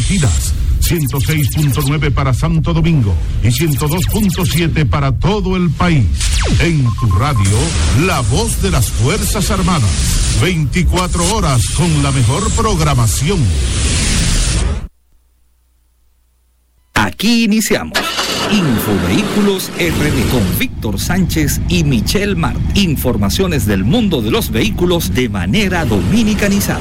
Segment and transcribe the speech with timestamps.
[0.00, 3.14] Bartidas, 106.9 para Santo Domingo
[3.44, 6.06] y 102.7 para todo el país.
[6.58, 7.58] En tu radio,
[8.06, 10.38] la voz de las Fuerzas Armadas.
[10.40, 13.40] 24 horas con la mejor programación.
[16.94, 17.98] Aquí iniciamos.
[18.50, 22.58] Infovehículos RD con Víctor Sánchez y Michelle Mart.
[22.74, 26.80] Informaciones del mundo de los vehículos de manera dominicanizada.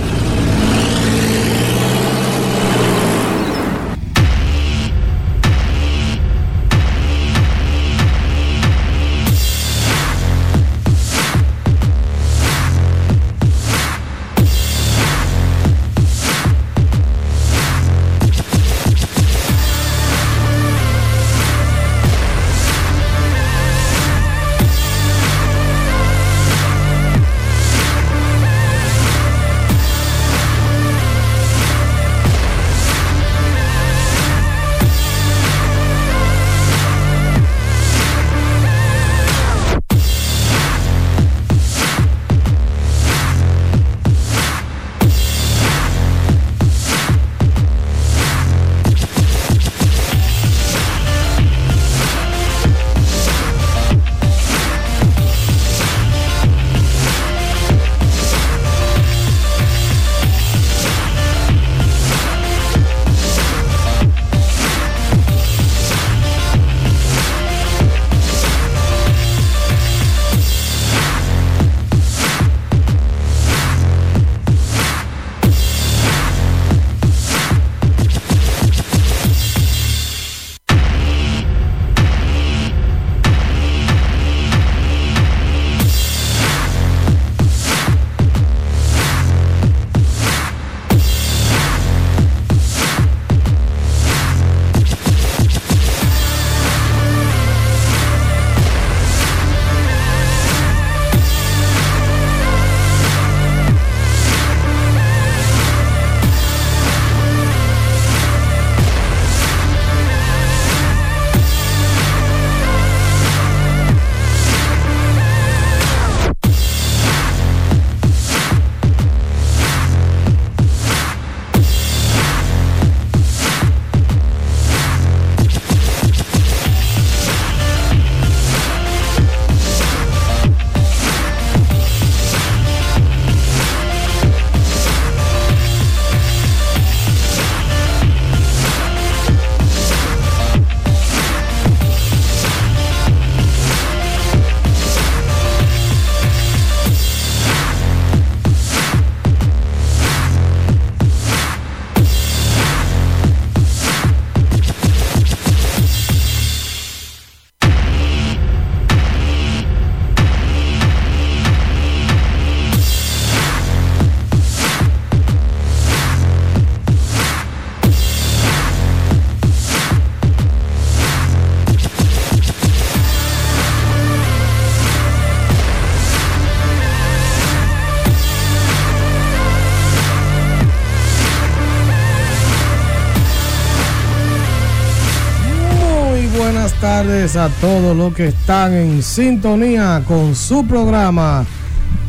[187.00, 191.46] A todos los que están en sintonía con su programa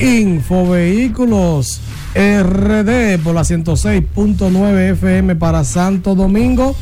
[0.01, 1.81] Infovehículos
[2.13, 6.75] RD por la 106.9 FM para Santo Domingo,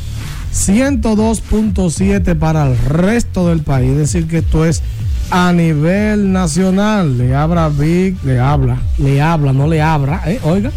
[0.55, 3.91] 102.7 para el resto del país.
[3.91, 4.81] Es decir, que esto es
[5.29, 7.15] a nivel nacional.
[7.15, 10.39] Le habla Vic, le habla, le habla, no le abra, ¿eh?
[10.43, 10.71] oiga.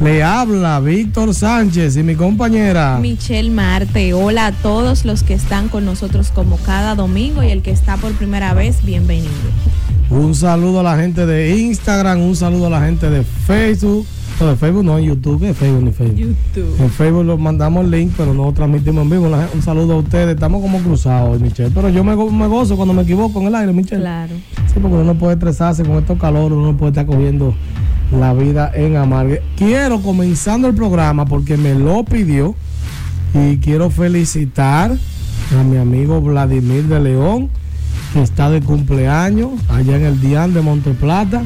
[0.00, 4.14] Le habla Víctor Sánchez y mi compañera Michelle Marte.
[4.14, 7.96] Hola a todos los que están con nosotros como cada domingo y el que está
[7.96, 9.32] por primera vez, bienvenido.
[10.08, 14.06] Un saludo a la gente de Instagram, un saludo a la gente de Facebook.
[14.38, 16.16] No, de Facebook no, en YouTube, en Facebook ni Facebook.
[16.16, 16.76] YouTube.
[16.80, 19.28] En Facebook lo mandamos el link, pero no transmitimos en vivo.
[19.52, 20.36] Un saludo a ustedes.
[20.36, 21.72] Estamos como cruzados hoy, Michelle.
[21.74, 24.00] Pero yo me, me, gozo cuando me equivoco en el aire, Michelle.
[24.00, 24.34] Claro.
[24.72, 27.52] Sí, porque uno no puede estresarse con estos calores, uno no puede estar cogiendo
[28.12, 29.42] la vida en amargue.
[29.56, 32.54] Quiero comenzando el programa porque me lo pidió
[33.34, 34.96] y quiero felicitar
[35.58, 37.50] a mi amigo Vladimir de León
[38.12, 41.42] que está de cumpleaños allá en el Dián de Monteplata.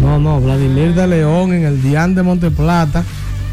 [0.00, 3.04] No, no, Vladimir de León en el Dián de Monteplata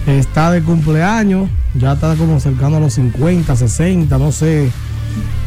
[0.07, 4.72] está de cumpleaños, ya está como cercano a los 50, 60, no sé.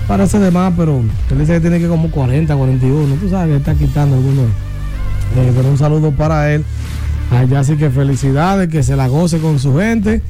[0.07, 1.01] Parece de más, pero
[1.31, 3.15] él dice que tiene que como 40, 41.
[3.15, 4.47] Tú sabes que está quitando algunos
[5.37, 6.65] eh, pero un saludo para él.
[7.31, 10.21] Allá sí que felicidades, que se la goce con su gente.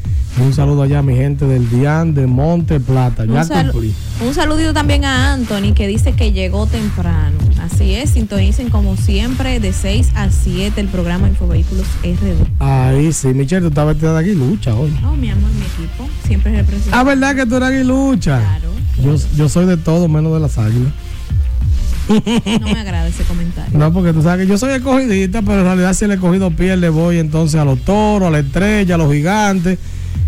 [0.40, 3.24] Un saludo allá a mi gente del Dian de Monte Plata.
[3.26, 3.92] Ya Un, salu- cumplí.
[4.26, 7.36] un saludito también a Anthony que dice que llegó temprano.
[7.60, 12.46] Así es, sintonicen como siempre de 6 a 7 el programa Infovehículos RD.
[12.60, 14.92] Ahí sí, Michelle, tú estás vestida de aguilucha hoy.
[15.06, 16.98] Oh, mi amor, mi equipo siempre representa.
[16.98, 18.38] Ah, ¿verdad que tú eres aguilucha?
[18.40, 18.72] Claro.
[19.04, 20.92] Yo, yo soy de todo menos de las águilas.
[22.08, 23.78] No me agrada ese comentario.
[23.78, 26.88] No, porque tú sabes que yo soy escogidista, pero en realidad si el escogido pierde
[26.88, 29.78] voy entonces a los toros, a la estrella, a los gigantes,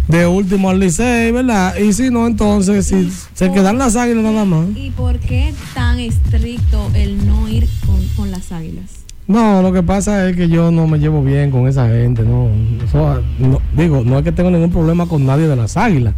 [0.09, 1.77] de último al Licey, ¿verdad?
[1.77, 4.67] Y si no, entonces si se quedan las águilas nada más.
[4.77, 8.85] ¿Y por qué tan estricto el no ir con, con las águilas?
[9.27, 12.49] No, lo que pasa es que yo no me llevo bien con esa gente, no.
[12.87, 16.15] Eso, no- digo, no es que tengo ningún problema con nadie de las águilas,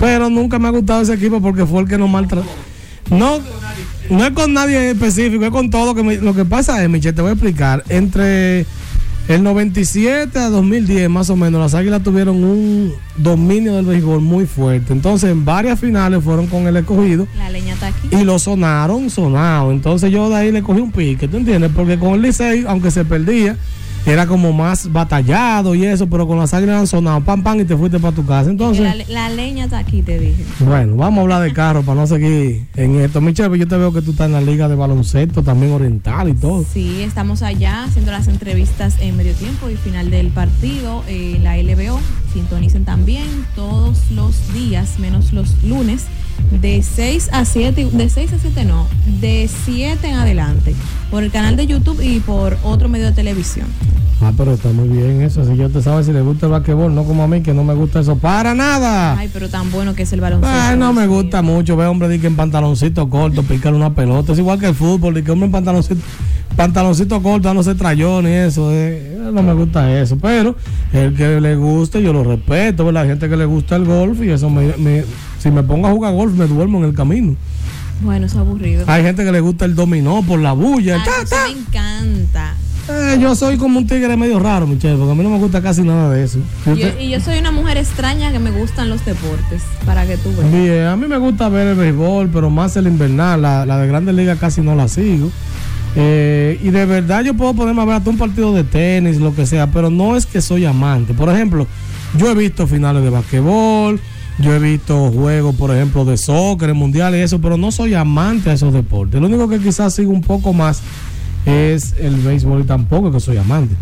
[0.00, 2.48] pero nunca me ha gustado ese equipo porque fue el que nos maltrató.
[3.10, 3.38] No,
[4.10, 5.94] no es con nadie específico, es con todo.
[5.94, 7.84] Que me- lo que pasa es, Michelle, te voy a explicar.
[7.88, 8.66] Entre
[9.28, 14.46] el 97 a 2010, más o menos, las águilas tuvieron un dominio del béisbol muy
[14.46, 14.92] fuerte.
[14.92, 18.08] Entonces, en varias finales fueron con el escogido La leña está aquí.
[18.10, 19.70] y lo sonaron, sonado.
[19.72, 21.70] Entonces yo de ahí le cogí un pique, ¿tú entiendes?
[21.74, 23.56] Porque con el Licey, aunque se perdía,
[24.12, 27.64] era como más batallado y eso, pero con las águilas han sonado, pam, pam, y
[27.64, 28.50] te fuiste para tu casa.
[28.50, 30.44] Entonces, la, la leña está aquí, te dije.
[30.60, 33.20] bueno, vamos a hablar de carro para no seguir en esto.
[33.20, 36.28] Michelle, pues yo te veo que tú estás en la liga de baloncesto, también oriental
[36.28, 36.64] y todo.
[36.72, 41.04] Sí, estamos allá haciendo las entrevistas en medio tiempo y final del partido.
[41.08, 42.00] eh, la LBO,
[42.32, 46.04] sintonicen también todos los días, menos los lunes,
[46.60, 48.86] de 6 a 7, de 6 a 7 no,
[49.20, 50.74] de 7 en adelante,
[51.10, 53.66] por el canal de YouTube y por otro medio de televisión.
[54.20, 55.44] Ah, pero está muy bien eso.
[55.44, 57.62] Si yo te sabes si le gusta el basquetbol, no como a mí, que no
[57.62, 59.16] me gusta eso para nada.
[59.16, 60.56] Ay, pero tan bueno que es el baloncesto.
[60.60, 64.32] Ay, no me gusta mucho ver hombre que en pantaloncito corto picar una pelota.
[64.32, 66.00] Es igual que el fútbol, di que hombre en pantaloncito,
[66.56, 68.70] pantaloncito corto dándose trayón y eso.
[68.72, 70.16] eh, no me gusta eso.
[70.20, 70.56] Pero
[70.92, 72.84] el que le guste, yo lo respeto.
[72.86, 73.04] ¿verdad?
[73.04, 75.04] Hay gente que le gusta el golf y eso me, me-
[75.38, 77.36] si me pongo a jugar golf me duermo en el camino.
[78.00, 78.84] Bueno, es aburrido.
[78.86, 80.96] Hay gente que le gusta el dominó por la bulla.
[80.96, 82.54] Ay, ta, me encanta.
[82.90, 85.60] Eh, yo soy como un tigre medio raro, Michelle, porque a mí no me gusta
[85.60, 86.38] casi nada de eso.
[86.64, 90.30] Yo- y yo soy una mujer extraña que me gustan los deportes, para que tú
[90.38, 90.50] veas.
[90.52, 93.42] Bien, a mí me gusta ver el béisbol, pero más el invernal.
[93.42, 95.30] La, la de Grandes Ligas casi no la sigo.
[95.96, 99.34] Eh, y de verdad yo puedo ponerme a ver hasta un partido de tenis, lo
[99.34, 101.12] que sea, pero no es que soy amante.
[101.14, 101.66] Por ejemplo,
[102.16, 104.00] yo he visto finales de basquetbol,
[104.38, 108.50] yo he visto juegos, por ejemplo, de soccer, mundiales y eso, pero no soy amante
[108.50, 109.20] a esos deportes.
[109.20, 110.80] Lo único que quizás sigo un poco más
[111.46, 113.74] es el béisbol y tampoco que soy amante.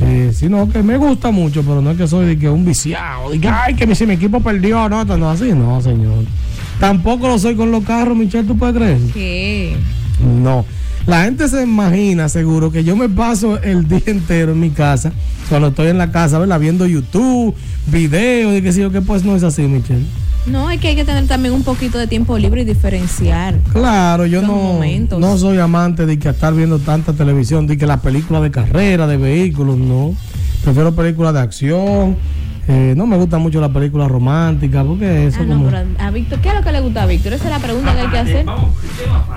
[0.00, 3.30] Eh, sino que me gusta mucho, pero no es que soy de que un viciado,
[3.30, 6.24] de que ay, que mi- si mi equipo perdió, no, no, así no, señor.
[6.80, 8.98] Tampoco lo soy con los carros, Michelle, ¿tú puedes creer?
[9.12, 9.76] ¿Qué?
[10.42, 10.64] No.
[11.06, 15.12] La gente se imagina seguro que yo me paso el día entero en mi casa,
[15.50, 16.58] cuando estoy en la casa, ¿verdad?
[16.58, 17.54] Viendo YouTube,
[17.86, 20.06] videos, y qué sé yo, que pues no es así, Michelle.
[20.46, 23.58] No, es que hay que tener también un poquito de tiempo libre y diferenciar.
[23.72, 24.80] Claro, yo no,
[25.18, 29.06] no soy amante de que estar viendo tanta televisión, de que las películas de carrera,
[29.06, 30.14] de vehículos, no.
[30.62, 32.16] Prefiero películas de acción.
[32.68, 35.70] Eh, no me gusta mucho las películas románticas, porque eso Ah, no, como...
[35.70, 37.32] pero a Víctor, ¿qué es lo que le gusta a Víctor?
[37.34, 38.46] Esa es la pregunta que hay que hacer.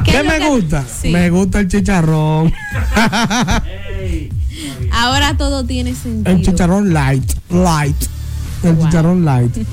[0.06, 0.84] ¿Qué, me que- gusta?
[0.88, 1.10] Sí.
[1.10, 2.54] Me gusta el chicharrón.
[4.92, 6.36] Ahora todo tiene sentido.
[6.36, 7.96] El chicharrón light, light.
[8.64, 8.86] El Wow.
[8.86, 9.58] chicharrón light.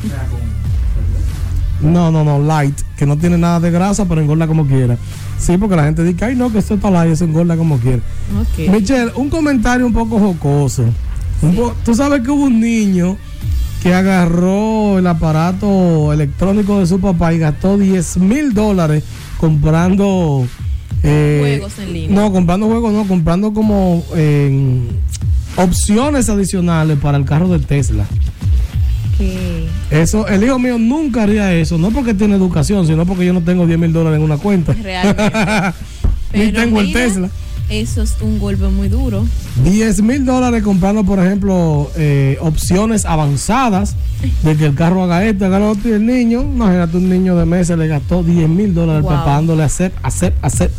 [1.81, 4.97] No, no, no, light, que no tiene nada de grasa, pero engorda como quiera.
[5.39, 7.99] Sí, porque la gente dice, ay, no, que esto está light, eso engorda como quiera.
[8.41, 8.71] Ok.
[8.71, 10.85] Michelle, un comentario un poco jocoso.
[11.85, 13.17] Tú sabes que hubo un niño
[13.83, 19.05] que agarró el aparato electrónico de su papá y gastó 10 mil dólares
[19.39, 20.47] comprando...
[21.03, 22.21] eh, Juegos en línea.
[22.21, 24.81] No, comprando juegos, no, comprando como eh,
[25.57, 28.07] opciones adicionales para el carro de Tesla.
[29.91, 33.43] Eso, el hijo mío nunca haría eso, no porque tiene educación, sino porque yo no
[33.43, 34.73] tengo 10 mil dólares en una cuenta.
[34.73, 35.23] Realmente.
[36.35, 37.29] Ni tengo el Tesla.
[37.71, 39.25] Eso es un golpe muy duro.
[39.65, 43.97] 10 mil dólares comprando, por ejemplo, eh, opciones avanzadas
[44.43, 45.89] de que el carro haga esto, haga lo otro.
[45.89, 49.13] Y el niño, imagínate, un niño de meses le gastó 10 mil dólares Wow.
[49.13, 50.71] preparándole a hacer, hacer, hacer,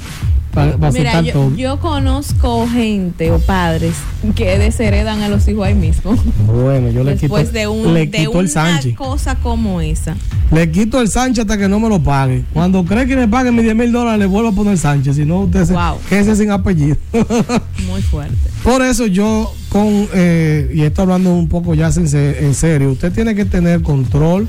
[0.55, 3.93] para Mira, aceptar yo, yo conozco gente o padres
[4.35, 6.15] que desheredan a los hijos ahí mismo.
[6.47, 8.95] Bueno, yo le quito, Después de, un, le de quito el una Sánchez.
[8.95, 10.15] cosa como esa.
[10.51, 12.43] Le quito el Sánchez hasta que no me lo pague.
[12.53, 15.17] Cuando cree que le pague mis 10 mil dólares, le vuelvo a poner Sánchez.
[15.17, 15.97] Si no, usted se, Wow.
[16.09, 16.95] quédese sin apellido.
[17.88, 18.35] Muy fuerte.
[18.63, 23.35] Por eso yo con, eh, y esto hablando un poco ya en serio, usted tiene
[23.35, 24.47] que tener control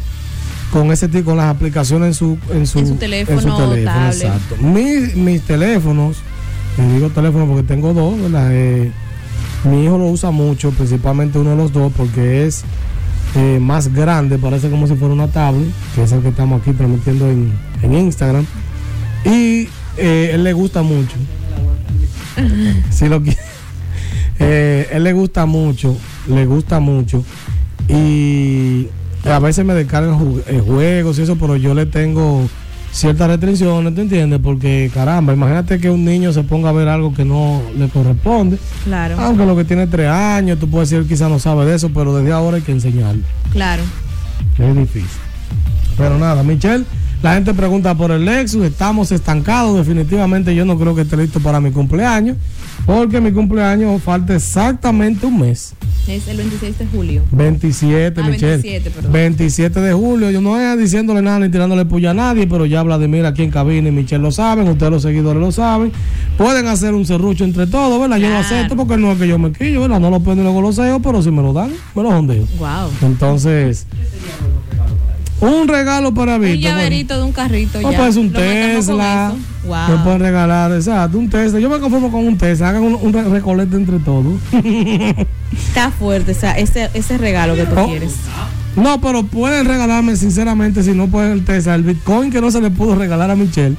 [0.73, 3.87] con ese tipo, con las aplicaciones en su, en su, En su teléfono, tablet.
[3.87, 4.57] exacto.
[4.61, 6.19] Mis, mis teléfonos,
[6.79, 8.49] le digo teléfono porque tengo dos, ¿verdad?
[8.53, 8.91] Eh,
[9.65, 12.65] Mi hijo lo usa mucho, principalmente uno de los dos, porque es
[13.37, 16.73] eh, más grande, parece como si fuera una tablet, que es el que estamos aquí
[16.73, 18.45] transmitiendo en, en Instagram.
[19.25, 21.17] Y eh, él le gusta mucho.
[22.91, 23.39] Si lo quiere.
[24.93, 25.97] Él le gusta mucho,
[26.29, 27.25] le gusta mucho.
[27.89, 28.89] Y
[29.31, 32.49] a veces me descargan eh, juegos y eso, pero yo le tengo
[32.93, 34.41] ciertas restricciones, ¿te entiendes?
[34.43, 38.59] Porque caramba, imagínate que un niño se ponga a ver algo que no le corresponde.
[38.85, 41.75] Claro, Aunque lo que tiene tres años, tú puedes decir, él quizá no sabe de
[41.77, 43.23] eso, pero desde ahora hay que enseñarle.
[43.53, 43.83] claro.
[44.59, 45.09] Es difícil.
[45.99, 46.85] Pero nada, Michelle,
[47.23, 51.41] la gente pregunta por el Lexus, estamos estancados, definitivamente yo no creo que esté listo
[51.41, 52.37] para mi cumpleaños,
[52.85, 55.75] porque mi cumpleaños falta exactamente un mes.
[56.07, 57.23] Es el 26 de julio.
[57.33, 58.53] 27, Ah, Michelle.
[58.59, 59.13] 27, perdón.
[59.13, 60.31] 27 de julio.
[60.31, 63.51] Yo no es diciéndole nada ni tirándole puya a nadie, pero ya Vladimir aquí en
[63.51, 65.91] cabina y Michelle lo saben, ustedes los seguidores lo saben.
[66.39, 68.19] Pueden hacer un serrucho entre todos, ¿verdad?
[68.19, 69.99] Yo lo acepto porque no es que yo me quillo, ¿verdad?
[69.99, 72.45] No lo puedo ni lo goloseo, pero si me lo dan, me lo jondeo.
[72.61, 72.91] Wow.
[73.03, 73.89] Entonces,
[75.41, 76.61] un regalo para Un Víctor.
[76.63, 76.77] bueno.
[76.79, 77.81] llaverito de un carrito.
[77.81, 77.99] No ya.
[77.99, 79.29] puede ser un Lo Tesla.
[79.29, 79.37] eso.
[79.65, 80.05] Me Wow.
[80.05, 81.59] pueden regalar, exacto, un Tesla.
[81.59, 82.69] Yo me conformo con un Tesla.
[82.71, 84.35] Hagan un, un recolete entre todos.
[85.53, 87.87] Está fuerte esa- ese, ese regalo que tú Oh.
[87.87, 88.15] quieres.
[88.77, 92.61] No, pero pueden regalarme, sinceramente, si no pueden el Tesla, el Bitcoin que no se
[92.61, 93.75] le pudo regalar a Michelle.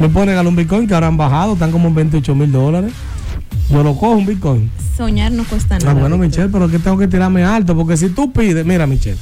[0.00, 2.92] Me pueden regalar un Bitcoin que ahora han bajado, están como en 28 mil dólares.
[3.70, 4.70] Yo lo cojo un Bitcoin.
[4.96, 5.92] Soñar no cuesta nada.
[5.92, 6.18] Ah, bueno.
[6.18, 9.16] Michelle, pero que tengo que tirarme alto, porque si tú pides, mira, Michelle,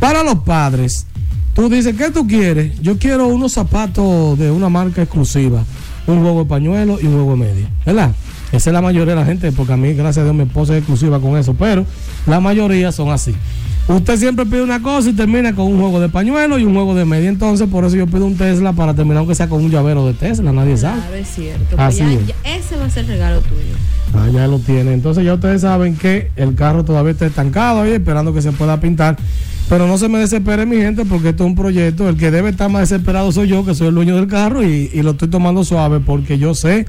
[0.00, 1.06] para los padres,
[1.54, 2.80] tú dices, ¿qué tú quieres?
[2.80, 5.62] Yo quiero unos zapatos de una marca exclusiva,
[6.06, 8.10] un juego de pañuelo y un juego de media, ¿verdad?
[8.52, 10.72] Esa es la mayoría de la gente, porque a mí, gracias a Dios, mi esposa
[10.74, 11.84] es exclusiva con eso, pero
[12.26, 13.34] la mayoría son así.
[13.88, 16.94] Usted siempre pide una cosa y termina con un juego de pañuelo y un juego
[16.96, 17.28] de media.
[17.28, 20.12] Entonces, por eso yo pido un Tesla para terminar, aunque sea con un llavero de
[20.14, 21.20] Tesla, nadie sabe.
[21.20, 21.76] Es cierto.
[21.78, 22.26] Así ya- es.
[22.26, 23.60] ya- ese va a ser el regalo tuyo.
[24.14, 24.92] Ah, ya lo tiene.
[24.92, 28.80] Entonces ya ustedes saben que el carro todavía está estancado ahí, esperando que se pueda
[28.80, 29.16] pintar.
[29.68, 32.08] Pero no se me desespere mi gente, porque esto es un proyecto.
[32.08, 34.90] El que debe estar más desesperado soy yo, que soy el dueño del carro, y,
[34.92, 36.86] y lo estoy tomando suave porque yo sé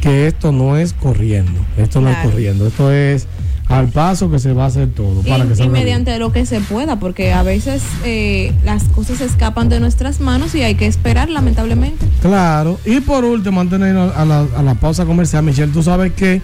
[0.00, 1.60] que esto no es corriendo.
[1.76, 2.66] Esto no es corriendo.
[2.68, 3.26] Esto es
[3.68, 5.22] al paso que se va a hacer todo.
[5.22, 5.72] Para que Y, y bien.
[5.72, 10.54] mediante lo que se pueda, porque a veces eh, las cosas escapan de nuestras manos
[10.54, 12.06] y hay que esperar, lamentablemente.
[12.20, 15.82] Claro, y por último, antes de ir a la, a la pausa comercial, Michelle, tú
[15.82, 16.40] sabes que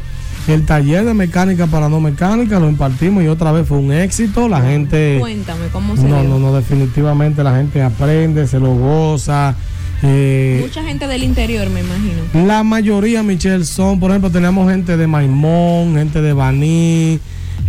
[0.55, 4.49] el taller de mecánica para no mecánica lo impartimos y otra vez fue un éxito.
[4.49, 5.17] La gente.
[5.21, 6.29] Cuéntame cómo se No, dio?
[6.29, 9.55] no, no, definitivamente la gente aprende, se lo goza.
[10.03, 12.47] eh, Mucha gente del interior, me imagino.
[12.47, 17.19] la mayoría, Michelle, son, por ejemplo, tenemos gente de Maimón, gente de Baní,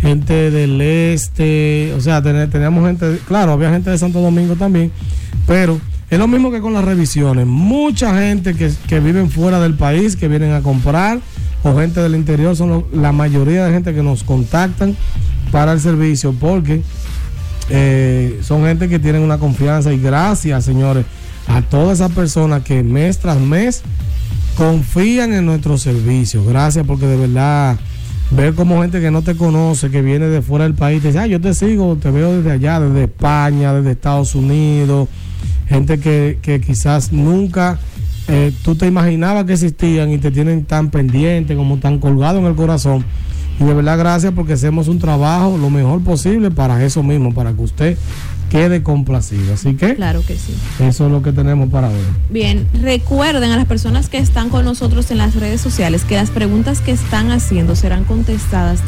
[0.00, 4.90] gente del Este, o sea, ten- teníamos gente, claro, había gente de Santo Domingo también,
[5.46, 7.46] pero es lo mismo que con las revisiones.
[7.46, 11.18] Mucha gente que, que viven fuera del país, que vienen a comprar,
[11.62, 14.96] o gente del interior, son la mayoría de gente que nos contactan
[15.52, 16.82] para el servicio, porque
[17.68, 21.04] eh, son gente que tienen una confianza y gracias, señores,
[21.46, 23.82] a todas esas personas que mes tras mes
[24.56, 26.44] confían en nuestro servicio.
[26.44, 27.78] Gracias porque de verdad
[28.30, 31.18] ver como gente que no te conoce, que viene de fuera del país, te dice,
[31.18, 35.08] ah, yo te sigo, te veo desde allá, desde España, desde Estados Unidos,
[35.68, 37.78] gente que, que quizás nunca
[38.30, 42.46] eh, tú te imaginabas que existían y te tienen tan pendiente, como tan colgado en
[42.46, 43.04] el corazón.
[43.58, 47.52] Y de verdad gracias porque hacemos un trabajo lo mejor posible para eso mismo, para
[47.52, 47.98] que usted
[48.50, 49.52] quede complacido.
[49.54, 50.54] Así que Claro que sí.
[50.80, 51.94] eso es lo que tenemos para hoy.
[52.30, 56.30] Bien, recuerden a las personas que están con nosotros en las redes sociales que las
[56.30, 58.80] preguntas que están haciendo serán contestadas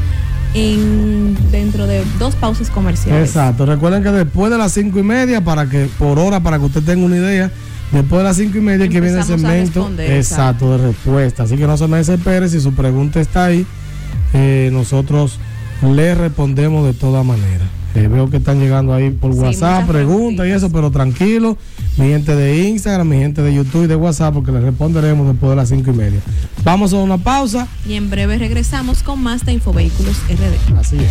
[0.55, 3.29] en dentro de dos pausas comerciales.
[3.29, 3.67] Exacto.
[3.67, 6.83] Recuerden que después de las cinco y media, para que por hora, para que usted
[6.83, 7.51] tenga una idea,
[7.93, 11.45] después de las cinco y media que viene el segmento exacto, de respuesta.
[11.45, 13.67] Así que no se me desespere si su pregunta está ahí,
[14.33, 15.39] eh, nosotros
[15.83, 17.65] le respondemos de toda manera.
[17.95, 21.59] Eh, veo que están llegando ahí por Sí, WhatsApp, muchas preguntas y eso, pero tranquilo,
[21.99, 25.51] mi gente de Instagram, mi gente de YouTube y de WhatsApp, porque les responderemos después
[25.51, 26.21] de las cinco y media.
[26.65, 27.69] Vamos a una pausa.
[27.87, 30.79] Y en breve regresamos con más de Infovehículos RD.
[30.79, 31.11] Así es.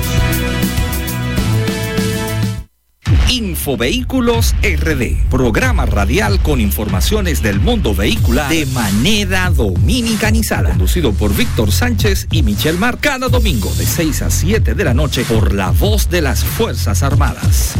[3.67, 11.73] Infovehículos RD, programa radial con informaciones del mundo vehicular de manera dominicanizada, conducido por Víctor
[11.73, 15.73] Sánchez y Michelle Mar, cada domingo de 6 a 7 de la noche por la
[15.73, 17.75] voz de las Fuerzas Armadas.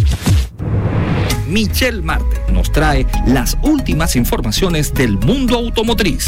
[1.47, 6.27] Michelle Marte nos trae las últimas informaciones del mundo automotriz.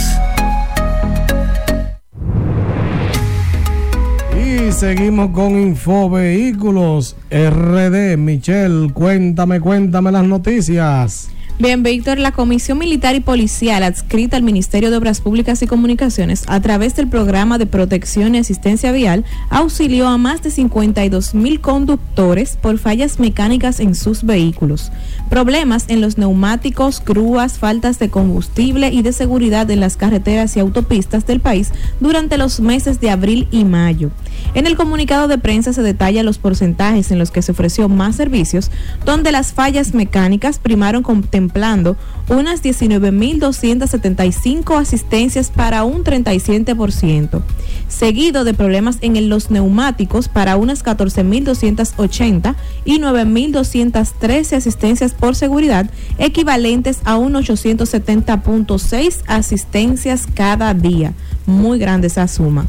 [4.73, 8.17] Seguimos con Infovehículos RD.
[8.17, 11.31] Michelle, cuéntame, cuéntame las noticias.
[11.61, 16.45] Bien, Víctor, la Comisión Militar y Policial adscrita al Ministerio de Obras Públicas y Comunicaciones
[16.47, 21.61] a través del programa de protección y asistencia vial auxilió a más de 52 mil
[21.61, 24.93] conductores por fallas mecánicas en sus vehículos,
[25.29, 30.61] problemas en los neumáticos, grúas, faltas de combustible y de seguridad en las carreteras y
[30.61, 31.71] autopistas del país
[32.01, 34.11] durante los meses de abril y mayo.
[34.55, 38.17] En el comunicado de prensa se detalla los porcentajes en los que se ofreció más
[38.17, 38.71] servicios,
[39.05, 41.97] donde las fallas mecánicas primaron con contemplando
[42.29, 47.43] unas 19.275 asistencias para un 37%,
[47.89, 52.55] seguido de problemas en los neumáticos para unas 14.280
[52.85, 61.13] y 9.213 asistencias por seguridad, equivalentes a un 870.6 asistencias cada día.
[61.47, 62.67] Muy grande esa suma.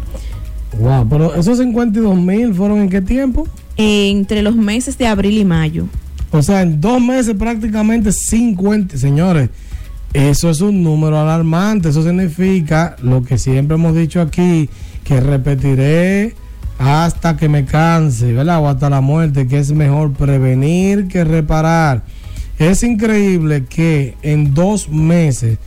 [0.77, 3.47] Wow, pero esos 52 mil fueron en qué tiempo?
[3.77, 5.87] Entre los meses de abril y mayo.
[6.31, 8.97] O sea, en dos meses prácticamente 50.
[8.97, 9.49] Señores,
[10.13, 11.89] eso es un número alarmante.
[11.89, 14.69] Eso significa lo que siempre hemos dicho aquí,
[15.03, 16.35] que repetiré
[16.77, 18.61] hasta que me canse, ¿verdad?
[18.61, 22.03] O hasta la muerte, que es mejor prevenir que reparar.
[22.59, 25.57] Es increíble que en dos meses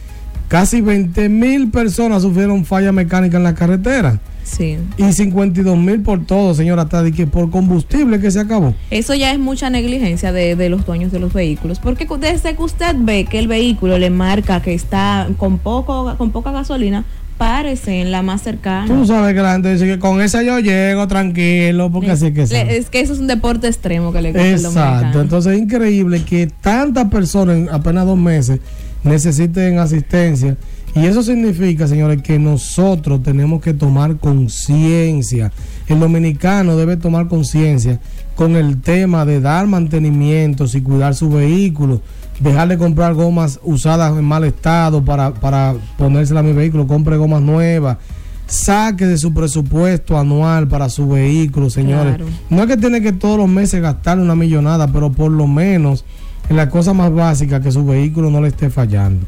[0.48, 4.20] casi 20 mil personas sufrieron falla mecánica en la carretera.
[4.44, 4.76] Sí.
[4.98, 8.74] Y 52 mil por todo, señora Tadi, que por combustible que se acabó.
[8.90, 12.94] Eso ya es mucha negligencia de, los dueños de los vehículos, porque desde que usted
[12.98, 17.07] ve que el vehículo le marca que está con, poco, con poca gasolina,
[17.42, 18.87] párese en la más cercana.
[18.87, 22.42] Tú sabes que la gente dice que con esa yo llego tranquilo, porque así que
[22.42, 26.46] Es que eso es un deporte extremo que le gusta Exacto, entonces es increíble que
[26.61, 28.61] tantas personas en apenas dos meses
[29.02, 30.57] necesiten asistencia
[30.94, 35.50] y eso significa, señores, que nosotros tenemos que tomar conciencia.
[35.88, 37.98] El dominicano debe tomar conciencia
[38.37, 42.02] con el tema de dar mantenimientos y cuidar su vehículo.
[42.42, 46.87] Dejarle comprar gomas usadas en mal estado para, para ponérsela a mi vehículo.
[46.87, 47.98] Compre gomas nuevas.
[48.46, 52.16] Saque de su presupuesto anual para su vehículo, señores.
[52.50, 56.05] No es que tiene que todos los meses gastar una millonada, pero por lo menos
[56.48, 59.26] en la cosa más básica que su vehículo no le esté fallando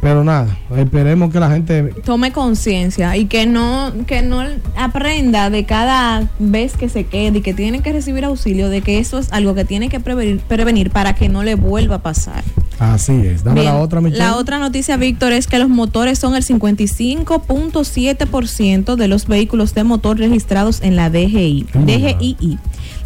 [0.00, 4.42] pero nada, esperemos que la gente tome conciencia y que no que no
[4.76, 8.98] aprenda de cada vez que se quede y que tiene que recibir auxilio de que
[8.98, 12.44] eso es algo que tiene que prevenir, prevenir para que no le vuelva a pasar.
[12.78, 13.44] Así es.
[13.44, 19.08] Dame la otra, La otra noticia, Víctor, es que los motores son el 55.7% de
[19.08, 21.66] los vehículos de motor registrados en la DGI.
[21.74, 22.58] DGII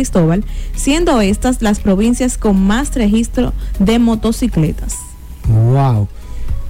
[0.76, 4.96] siendo estas las provincias con más registro de motocicletas.
[5.48, 6.08] Wow.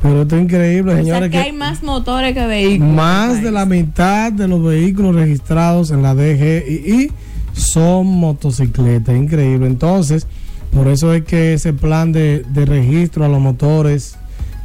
[0.01, 1.29] Pero esto es increíble, señores.
[1.29, 2.93] que, hay más motores que vehículos.
[2.93, 7.11] Más de la mitad de los vehículos registrados en la DGI
[7.53, 9.15] son motocicletas.
[9.15, 9.67] Increíble.
[9.67, 10.25] Entonces,
[10.73, 14.17] por eso es que ese plan de, de registro a los motores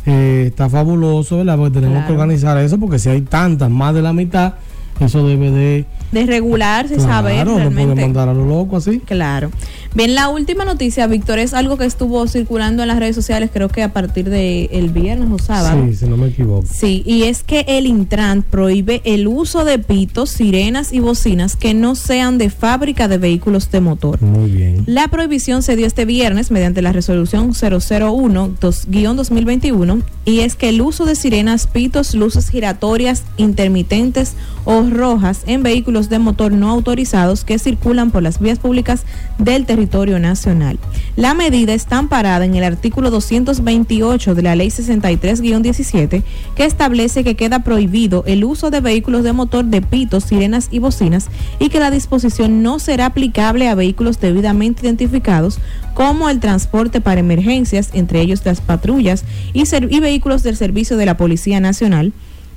[0.07, 1.57] eh, está fabuloso, ¿verdad?
[1.57, 4.55] Porque tenemos que organizar eso, porque si hay tantas, más de la mitad,
[5.01, 7.95] eso debe de de regularse, claro, saber realmente.
[7.95, 9.01] No mandar a lo loco así.
[9.01, 9.51] Claro.
[9.95, 13.69] Bien, la última noticia, Víctor, es algo que estuvo circulando en las redes sociales, creo
[13.69, 15.85] que a partir del el viernes o sábado.
[15.89, 16.67] Sí, si no me equivoco.
[16.69, 21.75] Sí, y es que el Intran prohíbe el uso de pitos, sirenas y bocinas que
[21.75, 24.21] no sean de fábrica de vehículos de motor.
[24.23, 24.85] Muy bien.
[24.87, 31.05] La prohibición se dio este viernes mediante la resolución 001-2021 y es que el uso
[31.05, 34.33] de sirenas, pitos, luces giratorias, intermitentes
[34.65, 39.05] o rojas en vehículos de motor no autorizados que circulan por las vías públicas
[39.39, 40.79] del territorio nacional.
[41.17, 46.23] La medida está amparada en el artículo 228 de la Ley 63-17
[46.55, 50.79] que establece que queda prohibido el uso de vehículos de motor de pitos, sirenas y
[50.79, 55.59] bocinas y que la disposición no será aplicable a vehículos debidamente identificados
[55.95, 61.07] como el transporte para emergencias, entre ellos las patrullas y, y vehículos del servicio de
[61.07, 62.13] la Policía Nacional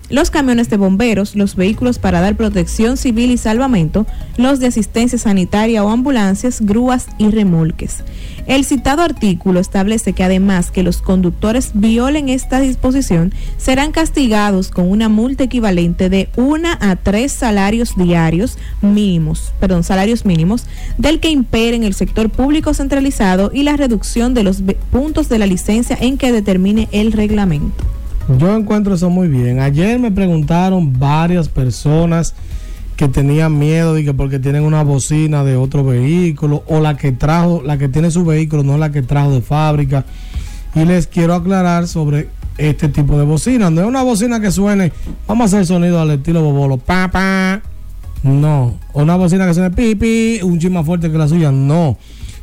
[0.09, 4.05] los camiones de bomberos, los vehículos para dar protección civil y salvamento,
[4.37, 8.03] los de asistencia sanitaria o ambulancias, grúas y remolques.
[8.45, 14.89] El citado artículo establece que además que los conductores violen esta disposición, serán castigados con
[14.89, 20.65] una multa equivalente de una a tres salarios diarios mínimos, perdón, salarios mínimos,
[20.97, 25.45] del que imperen el sector público centralizado y la reducción de los puntos de la
[25.45, 27.96] licencia en que determine el reglamento.
[28.27, 29.59] Yo encuentro eso muy bien.
[29.59, 32.33] Ayer me preguntaron varias personas
[32.97, 37.11] que tenían miedo de que porque tienen una bocina de otro vehículo o la que
[37.11, 40.03] trajo, la que tiene su vehículo no la que trajo de fábrica.
[40.75, 43.69] Y les quiero aclarar sobre este tipo de bocina.
[43.69, 44.91] No es una bocina que suene,
[45.25, 47.61] vamos a hacer sonido al estilo bobolo, pa pa.
[48.23, 51.97] No, una bocina que suene pipi, un chima fuerte que la suya, no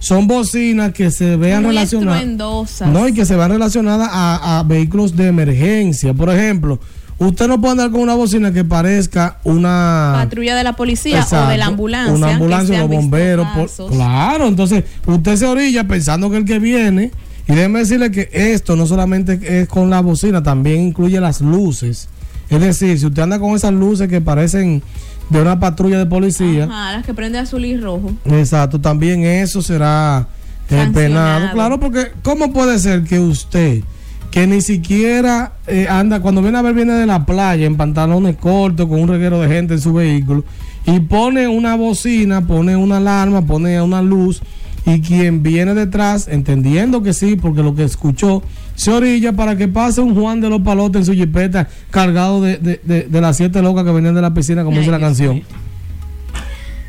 [0.04, 2.82] son bocinas que se vean relacionadas.
[2.82, 6.12] No, y que se vean relacionadas a, vehículos de emergencia.
[6.12, 6.78] Por ejemplo,
[7.16, 11.48] usted no puede andar con una bocina que parezca una patrulla de la policía o
[11.48, 12.12] de la ambulancia.
[12.12, 13.46] Una ambulancia o bomberos.
[13.90, 17.10] claro, entonces usted se orilla pensando que el que viene.
[17.48, 22.08] Y déjeme decirle que esto no solamente es con la bocina, también incluye las luces.
[22.50, 24.82] Es decir, si usted anda con esas luces que parecen
[25.30, 26.64] de una patrulla de policía.
[26.64, 28.12] Ajá, las que prende azul y rojo.
[28.24, 30.26] Exacto, también eso será
[30.70, 31.52] eh, penado.
[31.52, 33.82] Claro, porque ¿cómo puede ser que usted,
[34.30, 38.36] que ni siquiera eh, anda, cuando viene a ver, viene de la playa en pantalones
[38.36, 40.44] cortos, con un reguero de gente en su vehículo,
[40.86, 44.42] y pone una bocina, pone una alarma, pone una luz,
[44.86, 48.42] y quien viene detrás, entendiendo que sí, porque lo que escuchó,
[48.74, 52.58] se orilla para que pase un Juan de los Palotes en su jipeta cargado de,
[52.58, 55.42] de, las siete locas que venían de la piscina, como dice la canción.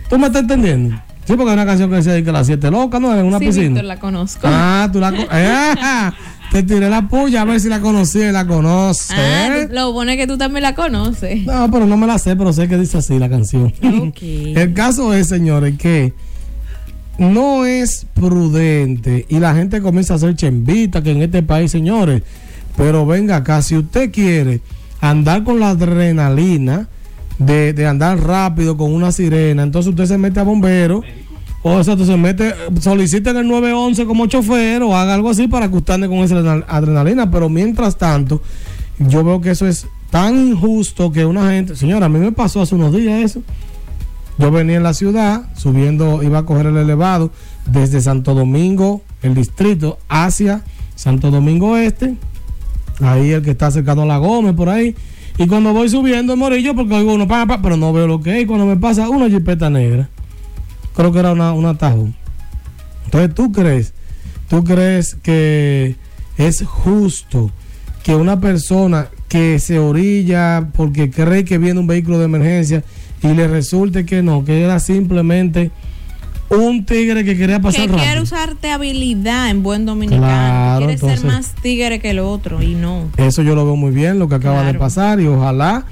[0.09, 0.95] ¿Tú me estás entendiendo?
[1.25, 3.17] Sí, porque hay una canción que decía que las siete locas, ¿no?
[3.17, 3.81] En una sí, piscina.
[3.81, 4.41] la conozco.
[4.43, 6.11] Ah, tú la eh,
[6.51, 9.15] Te tiré la puya a ver si la conocí y la conoce.
[9.17, 11.43] Ah, lo bueno es que tú también la conoces.
[11.45, 13.73] No, pero no me la sé, pero sé que dice así la canción.
[14.21, 16.13] El caso es, señores, que
[17.17, 22.23] no es prudente y la gente comienza a hacer chembita que en este país, señores.
[22.75, 24.61] Pero venga acá, si usted quiere
[24.99, 26.89] andar con la adrenalina
[27.39, 31.01] de, andar rápido con una sirena, entonces usted se mete a bombero.
[31.67, 35.67] O sea, se mete, solicite en el 911 como chofer o haga algo así para
[35.67, 37.31] que usted ande con esa adrenalina.
[37.31, 38.41] Pero mientras tanto,
[38.99, 42.61] yo veo que eso es tan injusto que una gente, señora, a mí me pasó
[42.61, 43.41] hace unos días eso.
[44.37, 47.31] Yo venía en la ciudad, subiendo, iba a coger el elevado
[47.65, 50.61] desde Santo Domingo, el distrito, hacia
[50.95, 52.15] Santo Domingo Este.
[53.01, 54.95] Ahí el que está cercano a la Gómez, por ahí.
[55.37, 58.31] Y cuando voy subiendo en Morillo, porque oigo uno, pa, pero no veo lo que
[58.31, 58.45] hay.
[58.45, 60.09] Cuando me pasa una jipeta negra,
[60.95, 62.07] creo que era una, un atajo.
[63.05, 63.93] Entonces, ¿tú crees?
[64.49, 65.95] ¿Tú crees que
[66.37, 67.51] es justo
[68.03, 72.83] que una persona que se orilla porque cree que viene un vehículo de emergencia
[73.29, 75.71] y le resulte que no, que era simplemente
[76.49, 80.21] un tigre que quería pasar que quiere usarte habilidad en buen dominicano.
[80.27, 83.09] Claro, quiere ser más tigre que el otro y no.
[83.17, 85.85] Eso yo lo veo muy bien, lo que acaba de pasar, y ojalá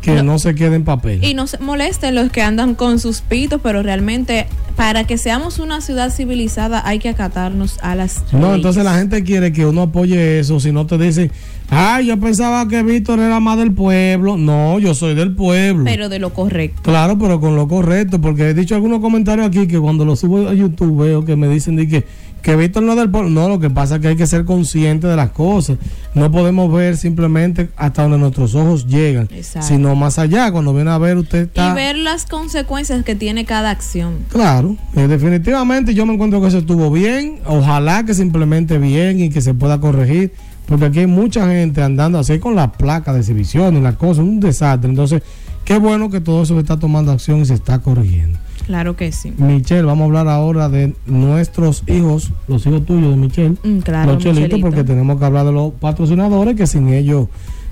[0.00, 0.38] que no, No.
[0.38, 1.22] se quede en papel.
[1.22, 5.58] Y no se molesten los que andan con sus pitos, pero realmente para que seamos
[5.58, 8.56] una ciudad civilizada hay que acatarnos a las No, leyes.
[8.56, 11.30] entonces la gente quiere que uno apoye eso, si no te dicen,
[11.68, 14.36] ay, yo pensaba que Víctor era más del pueblo.
[14.36, 15.84] No, yo soy del pueblo.
[15.84, 16.80] Pero de lo correcto.
[16.82, 20.48] Claro, pero con lo correcto, porque he dicho algunos comentarios aquí que cuando lo subo
[20.48, 22.06] a YouTube veo que me dicen de que,
[22.42, 23.30] que Víctor no es del pueblo.
[23.30, 25.78] No, lo que pasa es que hay que ser consciente de las cosas.
[26.14, 29.68] No podemos ver simplemente hasta donde nuestros ojos llegan, Exacto.
[29.68, 30.50] sino más allá.
[30.50, 31.70] Cuando viene a ver, usted está...
[31.70, 34.18] Y ver las consecuencias que tiene cada acción.
[34.30, 37.40] Claro, eh, definitivamente yo me encuentro que eso estuvo bien.
[37.46, 40.32] Ojalá que se implemente bien y que se pueda corregir.
[40.66, 44.18] Porque aquí hay mucha gente andando así con las placas de exhibición y las cosas,
[44.18, 44.88] un desastre.
[44.88, 45.22] Entonces,
[45.64, 48.38] qué bueno que todo eso se está tomando acción y se está corrigiendo.
[48.70, 49.32] Claro que sí.
[49.36, 53.56] Michelle, vamos a hablar ahora de nuestros hijos, los hijos tuyos de Michelle.
[53.64, 54.66] Mm, claro, los chelitos, Michelito.
[54.68, 57.26] porque tenemos que hablar de los patrocinadores que sin ellos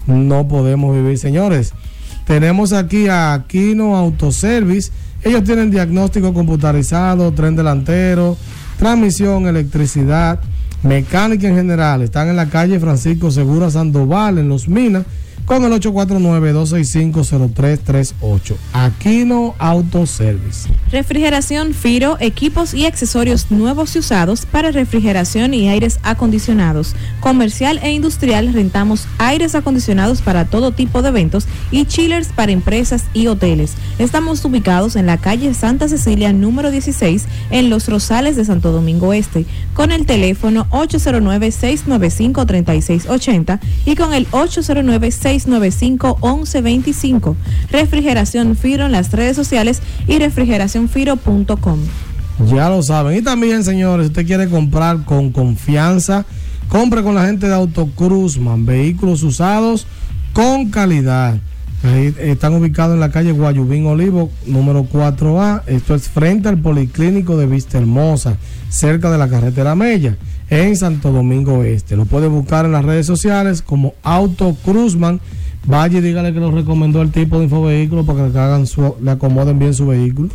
[0.08, 1.72] no podemos vivir, señores.
[2.26, 4.90] Tenemos aquí a Aquino Autoservice.
[5.22, 8.36] Ellos tienen diagnóstico computarizado, tren delantero,
[8.76, 10.40] transmisión, electricidad,
[10.82, 12.02] mecánica en general.
[12.02, 15.04] Están en la calle Francisco Segura Sandoval, en Los Minas,
[15.48, 18.54] con el 849-265-0338.
[18.74, 20.68] Aquino Autoservice.
[20.92, 26.94] Refrigeración Firo, equipos y accesorios nuevos y usados para refrigeración y aires acondicionados.
[27.20, 33.04] Comercial e industrial rentamos aires acondicionados para todo tipo de eventos y chillers para empresas
[33.14, 33.72] y hoteles.
[33.98, 39.14] Estamos ubicados en la calle Santa Cecilia número 16 en Los Rosales de Santo Domingo
[39.14, 44.26] Este con el teléfono 809-695-3680 y con el
[45.46, 47.34] 809-695-1125.
[47.70, 51.78] Refrigeración Firo en las redes sociales y refrigeracionfiro.com.
[52.46, 53.18] Ya lo saben.
[53.18, 56.24] Y también, señores, si usted quiere comprar con confianza,
[56.68, 59.86] compre con la gente de Autocruzman, vehículos usados
[60.32, 61.38] con calidad.
[61.84, 65.62] Ahí están ubicados en la calle Guayubín Olivo, número 4A.
[65.66, 68.36] Esto es frente al Policlínico de Vista Hermosa,
[68.68, 70.16] cerca de la carretera Mella,
[70.50, 71.94] en Santo Domingo Este.
[71.96, 75.20] Lo puede buscar en las redes sociales como Auto Cruzman.
[75.66, 79.10] Vaya y dígale que lo recomendó el tipo de infovehículo para que hagan su- le
[79.12, 80.30] acomoden bien su vehículo.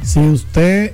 [0.02, 0.92] Si usted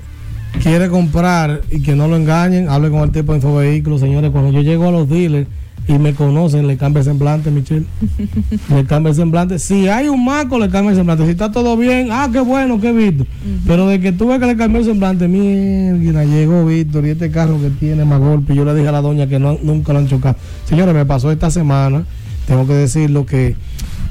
[0.62, 4.30] quiere comprar y que no lo engañen, hable con el tipo de infovehículos, señores.
[4.30, 5.46] Cuando yo llego a los dealers
[5.88, 7.86] y me conocen, le cambia el semblante, Michelle.
[8.70, 9.58] le cambia el semblante.
[9.58, 11.24] Si hay un maco, le cambia el semblante.
[11.24, 13.26] Si está todo bien, ah, qué bueno, qué Víctor.
[13.66, 17.30] Pero de que tú ves que le cambió el semblante, mierda, llegó Víctor y este
[17.30, 18.54] carro que tiene más golpe.
[18.54, 20.36] Yo le dije a la doña que no, nunca lo han chocado.
[20.64, 22.04] Señores, me pasó esta semana,
[22.46, 23.56] tengo que decirlo que.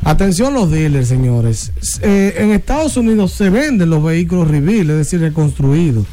[0.05, 1.71] Atención los dealers, señores.
[2.03, 6.05] Eh, en Estados Unidos se venden los vehículos reveal, es decir, reconstruidos.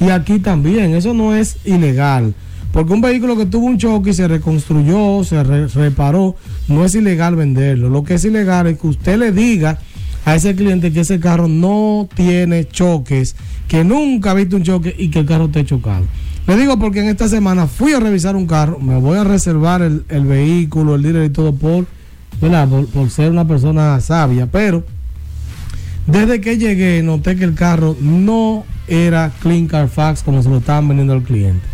[0.00, 2.34] Y aquí también, eso no es ilegal.
[2.72, 6.34] Porque un vehículo que tuvo un choque y se reconstruyó, se re- reparó,
[6.66, 7.88] no es ilegal venderlo.
[7.88, 9.78] Lo que es ilegal es que usted le diga
[10.24, 13.36] a ese cliente que ese carro no tiene choques,
[13.68, 16.04] que nunca ha visto un choque y que el carro esté chocado.
[16.48, 19.82] Le digo porque en esta semana fui a revisar un carro, me voy a reservar
[19.82, 21.86] el, el vehículo, el dealer y todo por,
[22.40, 22.68] ¿verdad?
[22.68, 24.84] por, ser una persona sabia, pero
[26.06, 30.88] desde que llegué noté que el carro no era Clean Carfax como se lo estaban
[30.88, 31.66] vendiendo al cliente.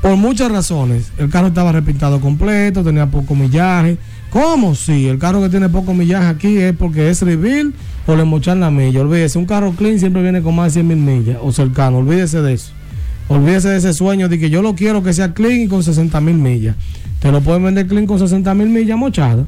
[0.00, 1.10] Por muchas razones.
[1.18, 3.98] El carro estaba repintado completo, tenía poco millaje.
[4.30, 4.74] ¿Cómo?
[4.74, 7.72] Sí, el carro que tiene poco millaje aquí es porque es reveal
[8.06, 9.00] o le mochan la milla.
[9.00, 11.98] Olvídese, un carro clean siempre viene con más de 100 mil millas o cercano.
[11.98, 12.72] Olvídese de eso.
[13.28, 16.20] Olvídese de ese sueño de que yo lo quiero que sea clean y con 60
[16.20, 16.76] mil millas.
[17.20, 19.46] Te lo pueden vender clean con 60 mil millas mochadas.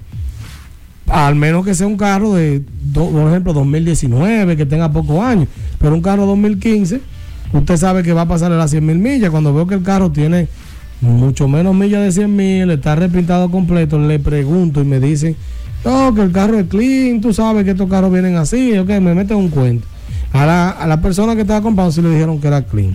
[1.11, 5.49] Al menos que sea un carro de, por ejemplo, 2019, que tenga pocos años.
[5.79, 7.01] Pero un carro 2015,
[7.53, 9.31] usted sabe que va a pasarle las 100 mil millas.
[9.31, 10.49] Cuando veo que el carro tiene
[11.01, 15.37] mucho menos millas de 100 mil, está repintado completo, le pregunto y me dicen,
[15.85, 19.15] no, que el carro es clean, tú sabes que estos carros vienen así, ok, me
[19.15, 19.87] meten un cuento.
[20.33, 22.95] A la, a la persona que estaba comprando sí le dijeron que era clean.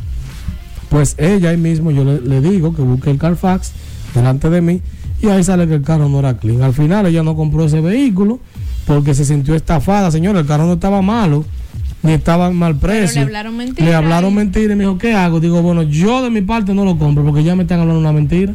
[0.90, 3.72] Pues ella ahí mismo yo le, le digo que busque el Carfax
[4.14, 4.82] delante de mí
[5.24, 6.62] y ahí sale que el carro no era clean.
[6.62, 8.40] Al final ella no compró ese vehículo
[8.86, 10.12] porque se sintió estafada.
[10.12, 11.46] Señor, el carro no estaba malo.
[12.04, 13.22] ni estaban mal precio.
[13.22, 13.88] le hablaron mentira.
[13.88, 15.40] Le hablaron mentira y me dijo, ¿qué hago?
[15.40, 18.12] Digo, bueno, yo de mi parte no lo compro porque ya me están hablando una
[18.12, 18.54] mentira.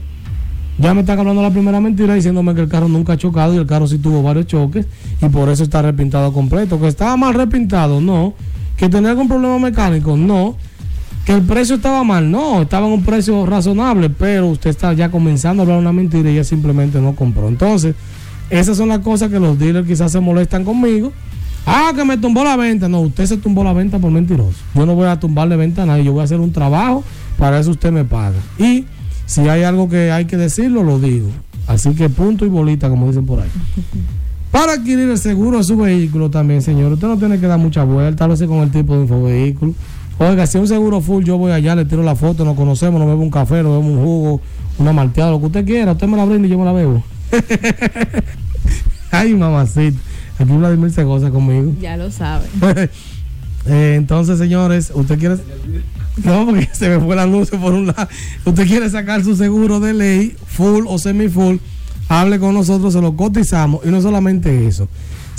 [0.76, 3.56] Ya me están hablando la primera mentira diciéndome que el carro nunca ha chocado y
[3.56, 4.86] el carro sí tuvo varios choques
[5.22, 6.78] y por eso está repintado completo.
[6.78, 8.34] Que estaba mal repintado, no.
[8.76, 10.56] Que tenía algún problema mecánico, no.
[11.28, 12.62] Que el precio estaba mal, no.
[12.62, 16.32] Estaba en un precio razonable, pero usted está ya comenzando a hablar una mentira y
[16.32, 17.48] ella simplemente no compró.
[17.48, 17.94] Entonces,
[18.48, 21.12] esas son las cosas que los dealers quizás se molestan conmigo.
[21.66, 22.88] Ah, que me tumbó la venta.
[22.88, 24.56] No, usted se tumbó la venta por mentiroso.
[24.74, 26.04] Yo no voy a tumbarle venta a nadie.
[26.04, 27.04] Yo voy a hacer un trabajo,
[27.36, 28.38] para eso usted me paga.
[28.58, 28.86] Y
[29.26, 31.28] si hay algo que hay que decirlo, lo digo.
[31.66, 33.50] Así que punto y bolita, como dicen por ahí.
[34.50, 37.84] Para adquirir el seguro de su vehículo también, señor, usted no tiene que dar mucha
[37.84, 39.74] vuelta, lo con el tipo de infovehículo.
[40.18, 42.98] Oiga, si es un seguro full, yo voy allá, le tiro la foto, nos conocemos,
[42.98, 44.40] nos bebo un café, nos bebemos un jugo,
[44.78, 47.02] una malteada, lo que usted quiera, usted me la brinda y yo me la bebo.
[49.12, 49.98] Ay, mamacita.
[50.38, 51.72] Aquí Vladimir se goza conmigo.
[51.80, 52.46] Ya lo sabe.
[53.66, 55.36] eh, entonces, señores, usted quiere.
[56.24, 58.08] No, porque se me fue el anuncio por un lado.
[58.44, 61.56] Usted quiere sacar su seguro de ley, full o semi-full,
[62.08, 63.84] hable con nosotros, se lo cotizamos.
[63.84, 64.88] Y no solamente eso.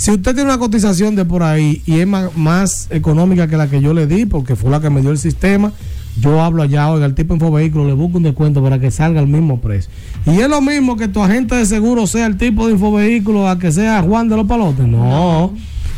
[0.00, 3.82] Si usted tiene una cotización de por ahí y es más, económica que la que
[3.82, 5.72] yo le di, porque fue la que me dio el sistema,
[6.18, 9.26] yo hablo allá, oiga, el tipo Infovehículo le busco un descuento para que salga al
[9.26, 9.90] mismo precio.
[10.24, 13.58] Y es lo mismo que tu agente de seguro sea el tipo de Infovehículo a
[13.58, 14.86] que sea Juan de los Palotes.
[14.86, 15.52] No,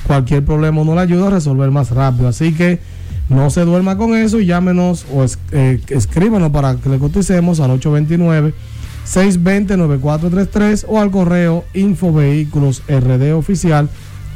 [0.05, 2.27] cualquier problema uno le ayuda a resolver más rápido.
[2.27, 2.81] Así que
[3.29, 7.61] no se duerma con eso y llámenos o es, eh, escríbanos para que le coticemos
[7.61, 8.53] al 829
[9.07, 13.89] 620-9433 o al correo infovehículos rd oficial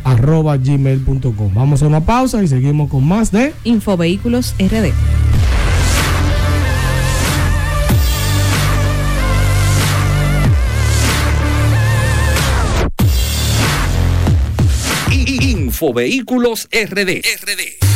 [0.07, 1.55] arroba gmail.com.
[1.55, 4.93] Vamos a una pausa y seguimos con más de Infovehículos RD.
[15.41, 17.23] Infovehículos RD.
[17.43, 17.96] RD.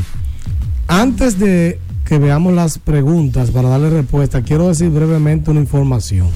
[0.87, 6.27] antes de que veamos las preguntas para darle respuesta, quiero decir brevemente una información.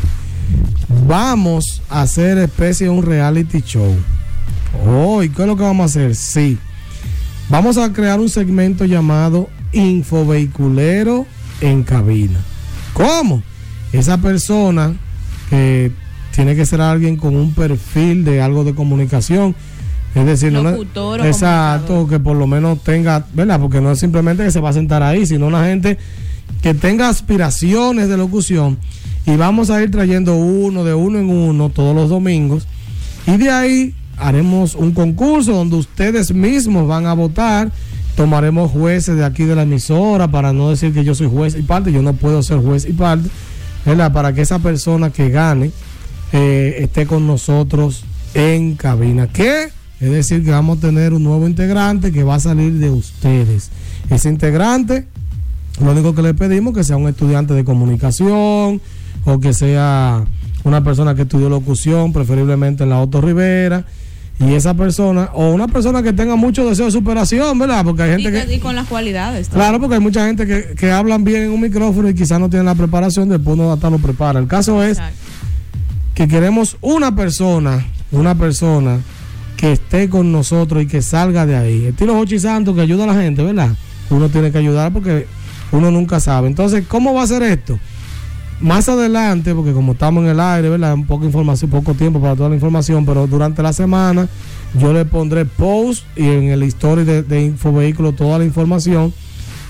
[1.08, 3.94] Vamos a hacer especie de un reality show.
[4.88, 6.16] Oh, ¿y qué es lo que vamos a hacer?
[6.16, 6.58] Sí.
[7.50, 11.26] Vamos a crear un segmento llamado Infovehiculero
[11.60, 12.40] en cabina.
[12.94, 13.44] ¿Cómo?
[13.92, 14.96] Esa persona
[15.50, 15.92] que
[16.32, 19.56] tiene que ser alguien con un perfil de algo de comunicación.
[20.18, 23.60] Es decir, Locutor exacto, que por lo menos tenga, ¿verdad?
[23.60, 25.98] Porque no es simplemente que se va a sentar ahí, sino una gente
[26.62, 28.78] que tenga aspiraciones de locución.
[29.26, 32.68] Y vamos a ir trayendo uno de uno en uno todos los domingos.
[33.26, 37.72] Y de ahí haremos un concurso donde ustedes mismos van a votar.
[38.16, 41.62] Tomaremos jueces de aquí de la emisora para no decir que yo soy juez y
[41.62, 41.92] parte.
[41.92, 43.30] Yo no puedo ser juez y parte.
[43.86, 44.12] ¿verdad?
[44.12, 45.72] Para que esa persona que gane
[46.34, 48.04] eh, esté con nosotros
[48.34, 49.28] en cabina.
[49.28, 49.70] ¿Qué?
[50.00, 53.72] Es decir, que vamos a tener un nuevo integrante que va a salir de ustedes.
[54.10, 55.08] Ese integrante,
[55.82, 58.80] lo único que le pedimos que sea un estudiante de comunicación
[59.26, 60.24] o que sea
[60.64, 63.86] una persona que estudió locución, preferiblemente en la Otto Rivera,
[64.40, 67.84] y esa persona, o una persona que tenga mucho deseo de superación, ¿verdad?
[67.84, 68.56] Porque hay gente y, que...
[68.56, 69.50] y con las cualidades.
[69.50, 72.48] Claro, porque hay mucha gente que, que hablan bien en un micrófono y quizás no
[72.48, 74.40] tienen la preparación, después no hasta lo prepara.
[74.40, 75.00] El caso es
[76.14, 79.00] que queremos una persona, una persona
[79.58, 81.86] que esté con nosotros y que salga de ahí.
[81.88, 83.76] Estilo Jochi Santos que ayuda a la gente, ¿verdad?
[84.10, 85.26] Uno tiene que ayudar porque
[85.72, 86.48] uno nunca sabe.
[86.48, 87.78] Entonces, ¿cómo va a ser esto?
[88.62, 90.94] Más adelante, porque como estamos en el aire, ¿verdad?
[90.94, 94.30] Un poco información, poco tiempo para toda la información, pero durante la semana
[94.80, 99.14] yo le pondré post y en el story de, de Infovehículo toda la información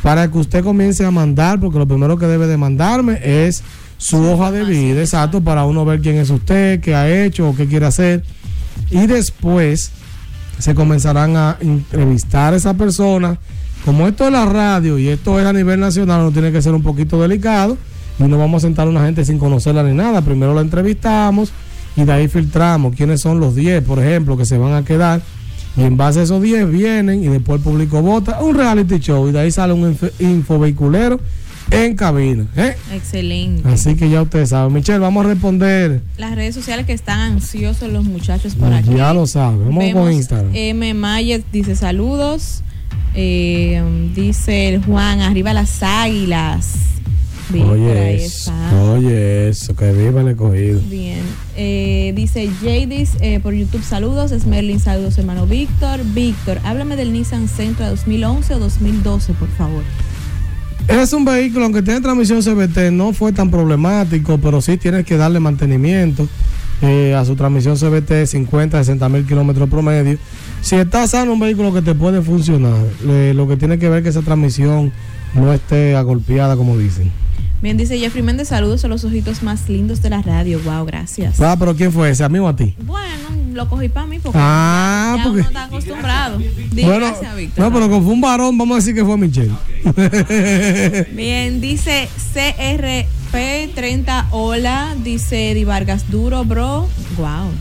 [0.03, 3.63] para que usted comience a mandar, porque lo primero que debe de mandarme es
[3.97, 7.55] su hoja de vida, exacto, para uno ver quién es usted, qué ha hecho o
[7.55, 8.23] qué quiere hacer.
[8.91, 9.91] Y después
[10.59, 13.37] se comenzarán a entrevistar a esa persona.
[13.85, 16.73] Como esto es la radio y esto es a nivel nacional, no tiene que ser
[16.73, 17.77] un poquito delicado.
[18.19, 20.21] Y no vamos a sentar a una gente sin conocerla ni nada.
[20.21, 21.51] Primero la entrevistamos
[21.95, 25.21] y de ahí filtramos quiénes son los 10, por ejemplo, que se van a quedar.
[25.75, 28.41] Y en base a esos 10 vienen y después el público vota.
[28.41, 31.19] Un reality show y de ahí sale un inf- infovehiculero
[31.71, 32.45] en cabina.
[32.55, 32.75] ¿eh?
[32.93, 33.67] Excelente.
[33.67, 34.73] Así que ya ustedes saben.
[34.73, 36.01] Michelle, vamos a responder.
[36.17, 38.95] Las redes sociales que están ansiosos los muchachos por aquí.
[38.95, 39.59] Ya lo saben.
[39.65, 40.51] Vamos Vemos con Instagram.
[40.53, 40.93] M.
[40.93, 42.63] Mayet dice saludos.
[43.13, 43.81] Eh,
[44.15, 46.73] dice el Juan, arriba las águilas.
[47.49, 48.51] Bien, Oye eso,
[48.91, 50.81] oye eso, que viva el escogido.
[50.89, 51.21] Bien.
[51.55, 54.31] Eh, dice Jadis eh, por YouTube, saludos.
[54.31, 56.01] Smerlin, saludos, hermano Víctor.
[56.13, 59.83] Víctor, háblame del Nissan Sentra 2011 o 2012, por favor.
[60.87, 65.17] Es un vehículo, aunque tiene transmisión CBT, no fue tan problemático, pero sí tienes que
[65.17, 66.27] darle mantenimiento
[66.81, 70.17] eh, a su transmisión CBT 50, 60 mil kilómetros promedio.
[70.61, 72.77] Si está sano, un vehículo que te puede funcionar.
[73.07, 74.93] Eh, lo que tiene que ver que esa transmisión
[75.33, 77.11] no esté agolpeada, como dicen.
[77.61, 80.59] Bien, dice Jeffrey Méndez, saludos a los ojitos más lindos de la radio.
[80.63, 81.41] Wow, gracias.
[81.41, 82.23] Ah, pero ¿quién fue ese?
[82.23, 82.75] ¿A mí o a ti?
[82.85, 86.37] Bueno, lo cogí para mí porque Ah, ya, ya porque- uno está acostumbrado.
[86.37, 87.65] Dile bueno, gracias, Víctor.
[87.65, 89.51] no, pero como fue un varón, vamos a decir que fue Michelle.
[91.13, 96.87] Bien, dice CRP30, hola, dice Eddie Vargas, duro, bro.
[97.17, 97.51] Wow.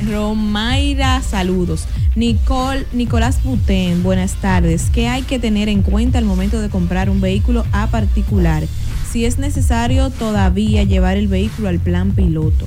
[0.12, 1.86] Romaira, saludos.
[2.14, 4.90] Nicole, Nicolás Butén, buenas tardes.
[4.92, 8.64] ¿Qué hay que tener en cuenta al momento de comprar un vehículo a particular?
[9.10, 12.66] Si es necesario todavía llevar el vehículo al plan piloto.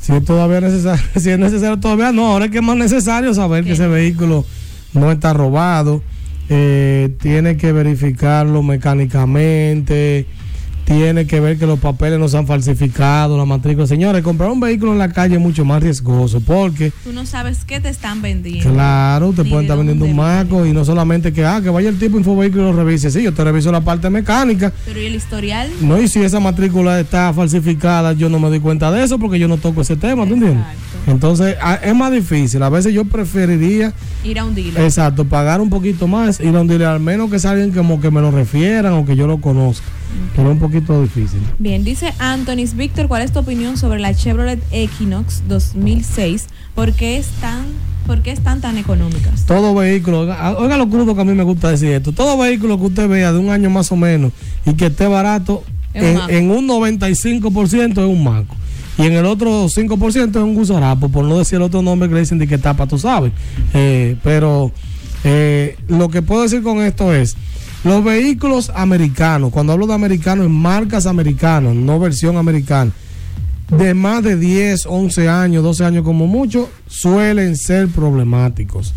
[0.00, 3.34] Si es todavía necesario, si es necesario todavía, no, ahora es que es más necesario
[3.34, 4.44] saber que ese vehículo
[4.94, 6.02] no está robado,
[6.48, 10.26] eh, tiene que verificarlo mecánicamente,
[10.88, 13.86] tiene que ver que los papeles no se han falsificado, la matrícula.
[13.86, 17.66] Señores, comprar un vehículo en la calle es mucho más riesgoso porque, Tú no sabes
[17.66, 18.72] qué te están vendiendo.
[18.72, 21.90] claro, te pueden de estar vendiendo un maco y no solamente que, ah, que vaya
[21.90, 23.10] el tipo infovehículo y lo revise.
[23.10, 24.72] Sí, yo te reviso la parte mecánica.
[24.86, 25.68] Pero ¿y el historial?
[25.82, 29.38] No, y si esa matrícula está falsificada, yo no me doy cuenta de eso porque
[29.38, 30.64] yo no toco ese tema, ¿tú entiendes?
[31.06, 32.62] Entonces, a- es más difícil.
[32.62, 33.92] A veces yo preferiría,
[34.24, 34.82] Ir a un dealer.
[34.82, 38.22] exacto, pagar un poquito más y donde al menos que sea alguien como que me
[38.22, 39.84] lo refieran o que yo lo conozca.
[40.34, 41.40] Pero es un poquito difícil.
[41.58, 46.46] Bien, dice Antonis Víctor, ¿cuál es tu opinión sobre la Chevrolet Equinox 2006?
[46.74, 47.66] ¿Por qué están,
[48.06, 49.44] por qué están tan económicas?
[49.46, 52.78] Todo vehículo, oiga, oiga lo crudo que a mí me gusta decir esto, todo vehículo
[52.78, 54.32] que usted vea de un año más o menos
[54.64, 58.54] y que esté barato, Es en un 95% es un maco.
[58.98, 62.16] Y en el otro 5% es un gusarapo, por no decir el otro nombre que
[62.16, 63.32] le dicen de que tapa, tú sabes.
[63.72, 64.72] Eh, pero
[65.22, 67.36] eh, lo que puedo decir con esto es,
[67.84, 72.90] los vehículos americanos, cuando hablo de americanos, en marcas americanas, no versión americana,
[73.70, 78.94] de más de 10, 11 años, 12 años como mucho, suelen ser problemáticos.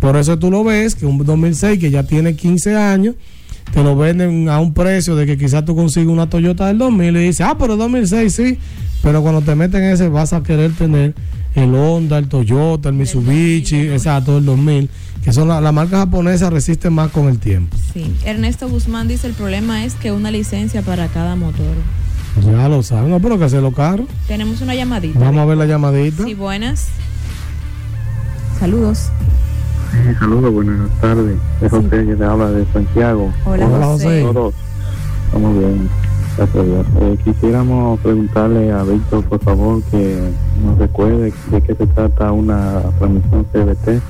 [0.00, 3.14] Por eso tú lo ves que un 2006 que ya tiene 15 años,
[3.72, 7.16] te lo venden a un precio de que quizás tú consigues una Toyota del 2000
[7.16, 8.58] y dices, ah, pero 2006 sí,
[9.02, 11.14] pero cuando te meten ese vas a querer tener
[11.54, 14.88] el Honda, el Toyota, el Mitsubishi, exacto, el 2000,
[15.24, 17.76] que son la- las marcas japonesas resisten más con el tiempo.
[17.92, 18.14] Sí.
[18.24, 21.74] Ernesto Guzmán dice, el problema es que una licencia para cada motor.
[22.44, 24.06] Ya lo saben, no, pero que hacerlo caro.
[24.26, 25.18] Tenemos una llamadita.
[25.18, 26.24] Vamos a ver la llamadita.
[26.24, 26.88] Sí, buenas.
[28.58, 29.08] Saludos.
[29.94, 31.36] Eh, Saludos, buenas tardes.
[31.62, 33.32] Es José que te habla de Santiago.
[33.44, 34.22] Hola, Hola, José.
[34.32, 34.54] Todos.
[35.26, 35.88] Estamos bien.
[36.36, 36.64] Gracias.
[37.00, 40.18] Eh, quisiéramos preguntarle a Víctor, por favor, que
[40.64, 44.02] nos recuerde de qué se trata una transmisión CBT.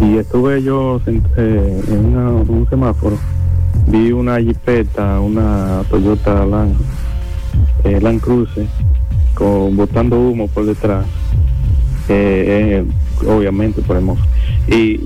[0.00, 3.16] Y estuve yo eh, en una- un semáforo,
[3.86, 6.74] vi una jipeta, una Toyota Land,
[7.84, 8.66] eh, Land Cruiser,
[9.34, 11.06] con botando humo por detrás.
[13.28, 14.22] Obviamente por hermoso.
[14.66, 15.00] Y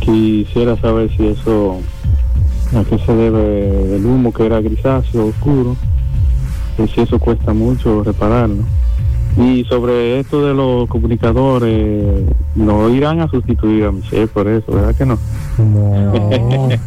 [0.00, 1.78] quisiera saber si eso,
[2.76, 5.76] a qué se debe el humo que era grisáceo, oscuro,
[6.82, 8.64] y si eso cuesta mucho repararlo.
[9.36, 12.24] Y sobre esto de los comunicadores
[12.54, 15.18] no irán a sustituir a Michelle por eso, ¿verdad que no?
[15.58, 16.68] No.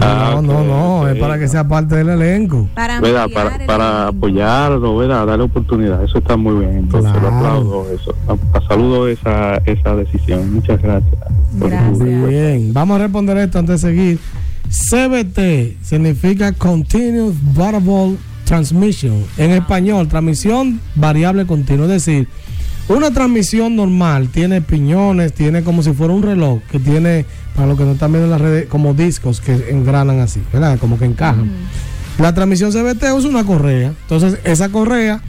[0.00, 2.68] Ah, no, no, es para que sea parte del elenco.
[2.74, 3.26] Para, ¿verdad?
[3.32, 4.16] Para, el para elenco.
[4.16, 5.26] apoyarlo, ¿verdad?
[5.26, 6.04] Darle oportunidad.
[6.04, 6.78] Eso está muy bien.
[6.78, 7.30] Entonces, Claro.
[7.30, 8.14] lo aplaudo eso.
[8.28, 10.54] A- a- saludo esa, esa decisión.
[10.54, 11.14] Muchas gracias.
[11.54, 11.98] Gracias.
[11.98, 14.18] Muy bien, vamos a responder esto antes de seguir.
[14.68, 18.16] CBT significa Continuous Variable
[18.48, 19.24] Transmission.
[19.36, 21.84] En español, transmisión variable continua.
[21.84, 22.28] Es decir,
[22.88, 27.76] una transmisión normal tiene piñones, tiene como si fuera un reloj, que tiene, para los
[27.76, 30.78] que no están viendo en las redes, como discos que engranan así, ¿verdad?
[30.78, 31.50] Como que encajan.
[32.18, 33.92] La transmisión CBT es una correa.
[34.02, 35.20] Entonces, esa correa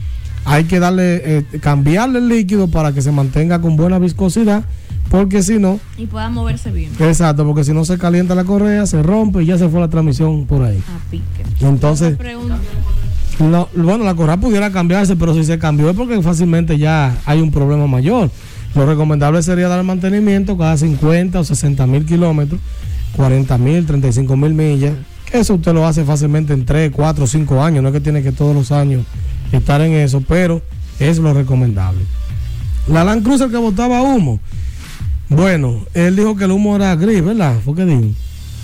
[0.46, 4.64] hay que darle, eh, cambiarle el líquido para que se mantenga con buena viscosidad,
[5.10, 6.90] porque si no, Y pueda moverse bien.
[6.98, 9.88] Exacto, porque si no se calienta la correa, se rompe y ya se fue la
[9.88, 10.78] transmisión por ahí.
[10.78, 11.44] A pique.
[11.60, 12.16] Entonces.
[13.48, 17.40] No, bueno, la correa pudiera cambiarse, pero si se cambió es porque fácilmente ya hay
[17.40, 18.30] un problema mayor.
[18.74, 22.60] Lo recomendable sería dar mantenimiento cada 50 o 60 mil kilómetros,
[23.16, 24.94] 40 mil, 35 mil millas.
[25.24, 27.82] Que eso usted lo hace fácilmente en 3, 4, 5 años.
[27.82, 29.04] No es que tiene que todos los años
[29.52, 30.62] estar en eso, pero
[30.98, 32.00] es lo recomendable.
[32.88, 34.40] La Land Cruiser que botaba humo.
[35.28, 37.56] Bueno, él dijo que el humo era gris, ¿verdad?
[37.64, 38.12] ¿Fue que dijo?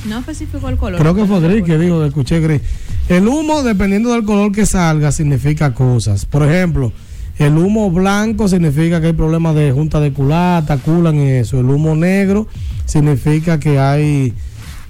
[0.09, 1.01] No especificó el color.
[1.01, 2.61] Creo que fue gris que dijo, escuché gris.
[3.09, 6.25] El humo, dependiendo del color que salga, significa cosas.
[6.25, 6.93] Por ejemplo,
[7.39, 11.61] el humo blanco significa que hay problemas de junta de culata, culan y eso.
[11.61, 12.49] El humo negro
[12.85, 14.33] significa que hay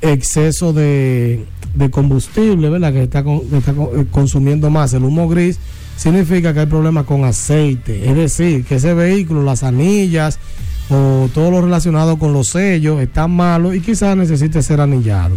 [0.01, 1.45] exceso de,
[1.91, 2.93] combustible, ¿verdad?
[2.93, 4.95] Que está, está eh, consumiendo más.
[4.95, 5.59] El humo gris
[5.97, 8.09] significa que hay problemas con aceite.
[8.09, 10.39] Es decir, que ese vehículo, las anillas
[10.89, 15.37] o todo lo relacionado con los sellos están malos y quizás necesite ser anillado.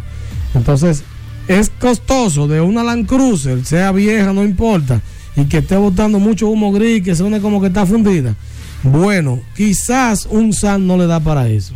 [0.53, 1.03] Entonces,
[1.49, 5.01] es costoso de una Land Cruiser, sea vieja, no importa,
[5.35, 8.35] y que esté botando mucho humo gris, que suene como que está fundida.
[8.83, 11.73] Bueno, quizás un SAN no le da para eso.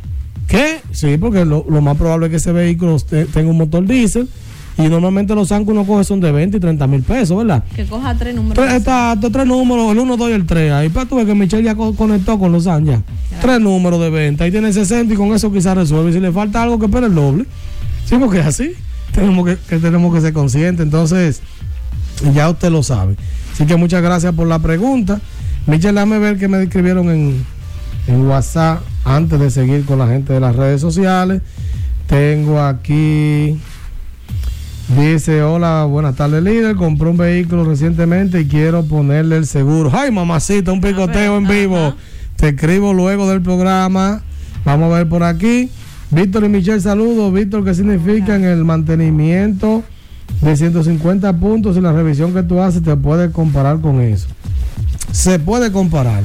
[0.48, 0.80] ¿Qué?
[0.92, 4.30] Sí, porque lo, lo más probable es que ese vehículo te- tenga un motor diésel
[4.78, 7.64] y normalmente los SAN que uno coge son de 20 y 30 mil pesos, ¿verdad?
[7.76, 8.64] Que coja tres números.
[8.64, 10.72] Tres, exacto, tres números, el 1, 2 y el 3.
[10.72, 13.02] Ahí para tú ves que Michelle ya co- conectó con los SAN ya.
[13.42, 14.44] Tres números de venta.
[14.44, 16.14] Ahí tiene 60 y con eso quizás resuelve.
[16.14, 17.46] Si le falta algo, que espera el doble.
[18.06, 18.72] Sí, porque es así.
[19.14, 20.84] Tenemos que, que tenemos que ser conscientes.
[20.84, 21.42] Entonces,
[22.34, 23.16] ya usted lo sabe.
[23.54, 25.22] Así que muchas gracias por la pregunta.
[25.68, 27.46] Michelle, dame ver que me escribieron en,
[28.08, 31.42] en WhatsApp antes de seguir con la gente de las redes sociales.
[32.08, 33.58] Tengo aquí.
[35.00, 39.90] Dice, hola, buenas tardes líder, compré un vehículo recientemente y quiero ponerle el seguro.
[39.94, 41.78] Ay, mamacita, un picoteo en vivo.
[41.78, 41.96] Ajá.
[42.36, 44.22] Te escribo luego del programa.
[44.66, 45.70] Vamos a ver por aquí.
[46.14, 47.34] Víctor y Michelle, saludos.
[47.34, 49.84] Víctor, ¿qué significa en el mantenimiento
[50.42, 54.28] de 150 puntos y la revisión que tú haces te puedes comparar con eso?
[55.12, 56.24] Se puede comparar.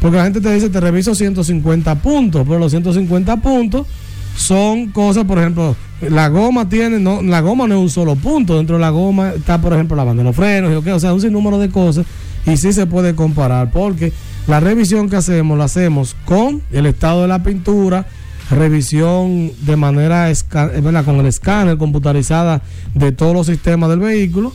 [0.00, 3.88] Porque la gente te dice, te reviso 150 puntos, pero los 150 puntos
[4.36, 5.74] son cosas, por ejemplo,
[6.08, 9.32] la goma tiene, no, la goma no es un solo punto, dentro de la goma
[9.32, 11.70] está, por ejemplo, la banda de los frenos, y ok, o sea, un sinnúmero de
[11.70, 12.06] cosas,
[12.46, 14.12] y sí se puede comparar, porque
[14.46, 18.06] la revisión que hacemos la hacemos con el estado de la pintura,
[18.50, 20.34] revisión de manera, eh,
[20.80, 21.04] ¿verdad?
[21.04, 22.62] con el escáner computarizada
[22.94, 24.52] de todos los sistemas del vehículo,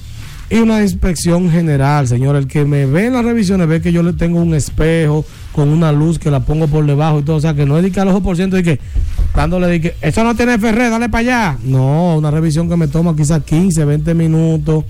[0.51, 2.35] y una inspección general, señor.
[2.35, 5.69] El que me ve en las revisiones ve que yo le tengo un espejo con
[5.69, 7.35] una luz que la pongo por debajo y todo.
[7.35, 8.79] O sea, que no es de que al ojo por ciento y que
[9.35, 11.57] dándole de que eso no tiene ferré, dale para allá.
[11.63, 14.85] No, una revisión que me toma quizás 15, 20 minutos.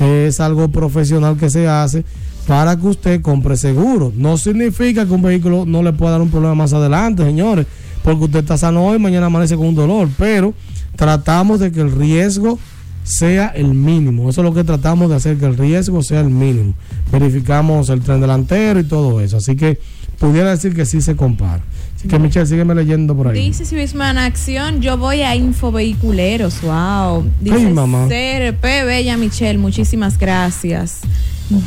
[0.00, 2.04] Es algo profesional que se hace
[2.46, 4.12] para que usted compre seguro.
[4.14, 7.66] No significa que un vehículo no le pueda dar un problema más adelante, señores,
[8.02, 10.54] porque usted está sano hoy, mañana amanece con un dolor, pero
[10.96, 12.58] tratamos de que el riesgo
[13.02, 14.30] sea el mínimo.
[14.30, 16.74] Eso es lo que tratamos de hacer, que el riesgo sea el mínimo.
[17.10, 19.38] Verificamos el tren delantero y todo eso.
[19.38, 19.80] Así que
[20.18, 21.62] pudiera decir que sí se compara.
[21.96, 23.46] Así que Michelle, sígueme leyendo por ahí.
[23.46, 27.24] Dice Civisman Acción, yo voy a Infovehiculeros, wow.
[27.40, 28.06] Dice Ay, mamá.
[28.08, 31.00] CRP Bella Michelle, muchísimas gracias.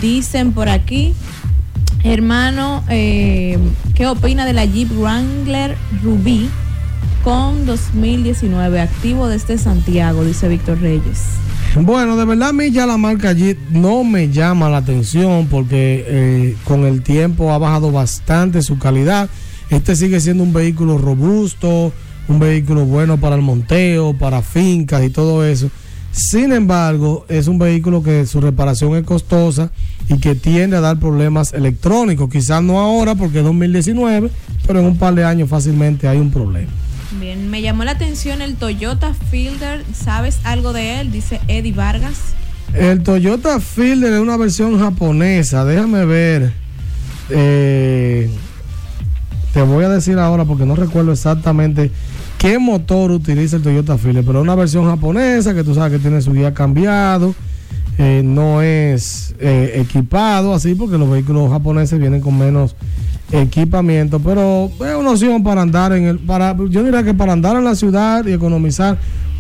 [0.02, 1.14] Dicen por aquí,
[2.04, 3.58] hermano, eh,
[3.96, 6.50] ¿qué opina de la Jeep Wrangler Rubí
[7.24, 10.24] con 2019 activo desde Santiago?
[10.24, 11.22] Dice Víctor Reyes.
[11.76, 16.06] Bueno, de verdad a mí ya la marca Jeep no me llama la atención porque
[16.08, 19.30] eh, con el tiempo ha bajado bastante su calidad.
[19.70, 21.92] Este sigue siendo un vehículo robusto,
[22.28, 25.72] un vehículo bueno para el monteo, para fincas y todo eso.
[26.12, 29.72] Sin embargo, es un vehículo que su reparación es costosa
[30.10, 32.30] y que tiende a dar problemas electrónicos.
[32.30, 34.30] Quizás no ahora porque es 2019,
[34.68, 36.72] pero en un par de años fácilmente hay un problema.
[37.20, 41.12] Bien, me llamó la atención el Toyota Fielder, ¿sabes algo de él?
[41.12, 42.34] Dice Eddie Vargas.
[42.74, 45.64] El Toyota Fielder es una versión japonesa.
[45.64, 46.54] Déjame ver.
[47.30, 48.30] Eh,
[49.54, 51.92] te voy a decir ahora porque no recuerdo exactamente
[52.40, 56.00] qué motor utiliza el Toyota Philips, pero es una versión japonesa que tú sabes que
[56.00, 57.36] tiene su guía cambiado,
[57.98, 62.76] eh, no es eh, equipado así porque los vehículos japoneses vienen con menos
[63.32, 67.56] equipamiento, pero es una opción para andar en el, para, yo diría que para andar
[67.56, 68.98] en la ciudad y economizar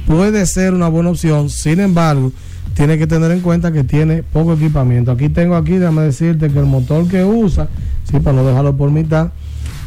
[0.08, 2.32] puede ser una buena opción, sin embargo,
[2.74, 5.12] tiene que tener en cuenta que tiene poco equipamiento.
[5.12, 7.68] Aquí tengo aquí, déjame decirte que el motor que usa,
[8.04, 9.32] sí, para no dejarlo por mitad,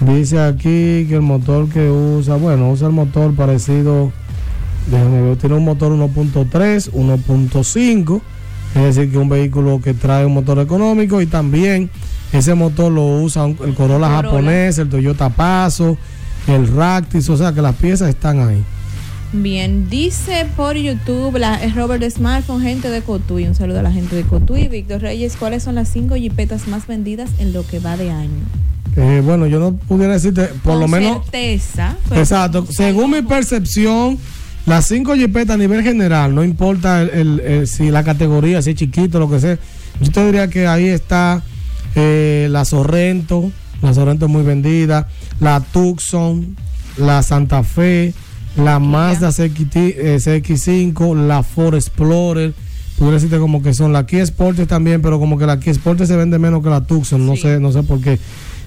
[0.01, 4.13] dice aquí que el motor que usa, bueno, usa el motor parecido,
[4.89, 8.21] tiene un motor 1.3, 1.5,
[8.77, 11.91] es decir, que un vehículo que trae un motor económico y también
[12.33, 15.97] ese motor lo usa el Corolla, japonés, el Toyota Paso,
[16.47, 18.63] el Ractis, o sea que las piezas están ahí.
[19.33, 23.47] Bien, dice por YouTube la, es Robert Smartphone, gente de Cotuí.
[23.47, 24.69] Un saludo a la gente de Cotuí.
[24.69, 28.31] Víctor Reyes, ¿cuáles son las cinco jipetas más vendidas en lo que va de año?
[28.97, 31.23] Eh, bueno, yo no pudiera decirte, por Con lo menos.
[31.25, 31.97] certeza.
[32.09, 32.67] pero Exacto.
[32.71, 34.17] Según mi percepción,
[34.67, 38.71] las cinco jipetas a nivel general, no importa el, el- el- si la categoría, si
[38.71, 39.59] es chiquito, lo que sea.
[40.01, 41.43] Yo te diría que ahí está
[41.95, 43.51] eh, la Sorrento,
[43.81, 45.09] la Sorrento es muy vendida,
[45.41, 46.57] la Tucson,
[46.99, 48.13] la Santa Fe,
[48.57, 52.53] la Mazda CX, eh, CX5, la Ford Explorer.
[52.99, 56.07] Pudiera decirte como que son la Kia Sportage también, pero como que la Kia Sportage
[56.09, 57.43] se vende menos que la Tucson, no Sí.
[57.43, 58.19] sé, no sé por qué.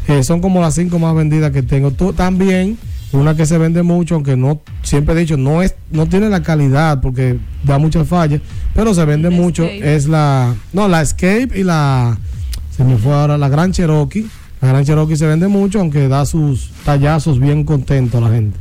[0.07, 1.91] Eh, son como las cinco más vendidas que tengo.
[1.91, 2.77] Tú también,
[3.11, 6.43] una que se vende mucho, aunque no, siempre he dicho, no es, no tiene la
[6.43, 8.41] calidad porque da muchas fallas,
[8.75, 12.17] pero se vende mucho, es la, no, la Escape y la,
[12.75, 14.27] se me fue ahora, la Gran Cherokee.
[14.61, 18.57] La Gran Cherokee se vende mucho, aunque da sus tallazos bien contento a la gente.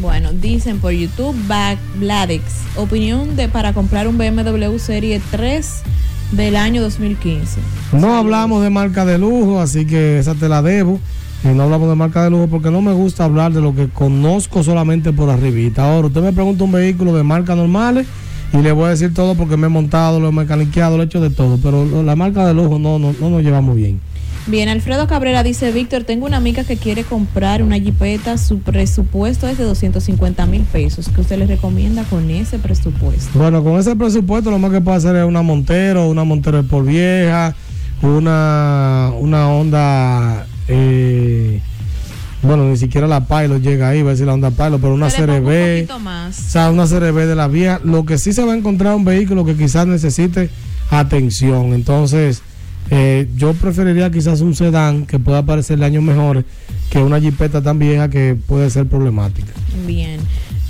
[0.00, 2.42] Bueno, dicen por YouTube, Back Bladex,
[2.76, 5.82] opinión de para comprar un BMW Serie 3
[6.32, 7.60] del año 2015.
[7.92, 11.00] No hablamos de marca de lujo, así que esa te la debo.
[11.44, 13.88] Y no hablamos de marca de lujo porque no me gusta hablar de lo que
[13.88, 15.84] conozco solamente por arribita.
[15.84, 18.06] Ahora, usted me pregunta un vehículo de marca normales
[18.52, 21.06] y le voy a decir todo porque me he montado, lo he mecaniqueado, lo he
[21.06, 21.58] hecho de todo.
[21.58, 24.00] Pero la marca de lujo no, no, no nos llevamos bien.
[24.46, 29.48] Bien, Alfredo Cabrera dice, Víctor, tengo una amiga que quiere comprar una jipeta, su presupuesto
[29.48, 31.08] es de 250 mil pesos.
[31.08, 33.38] ¿Qué usted le recomienda con ese presupuesto?
[33.38, 36.84] Bueno, con ese presupuesto lo más que puede hacer es una Montero, una Montero por
[36.84, 37.54] vieja,
[38.02, 41.60] una, una Honda, eh,
[42.42, 45.06] bueno, ni siquiera la Pilot llega ahí, va a decir la Honda Pilot, pero una
[45.06, 45.86] un CRB.
[45.86, 47.80] poquito O sea, una CRB de la vieja.
[47.82, 50.50] Lo que sí se va a encontrar un vehículo que quizás necesite
[50.90, 51.72] atención.
[51.72, 52.42] Entonces,
[52.90, 56.44] eh, yo preferiría quizás un sedán que pueda parecerle años mejores
[56.90, 59.52] que una jipeta tan vieja que puede ser problemática.
[59.86, 60.20] Bien.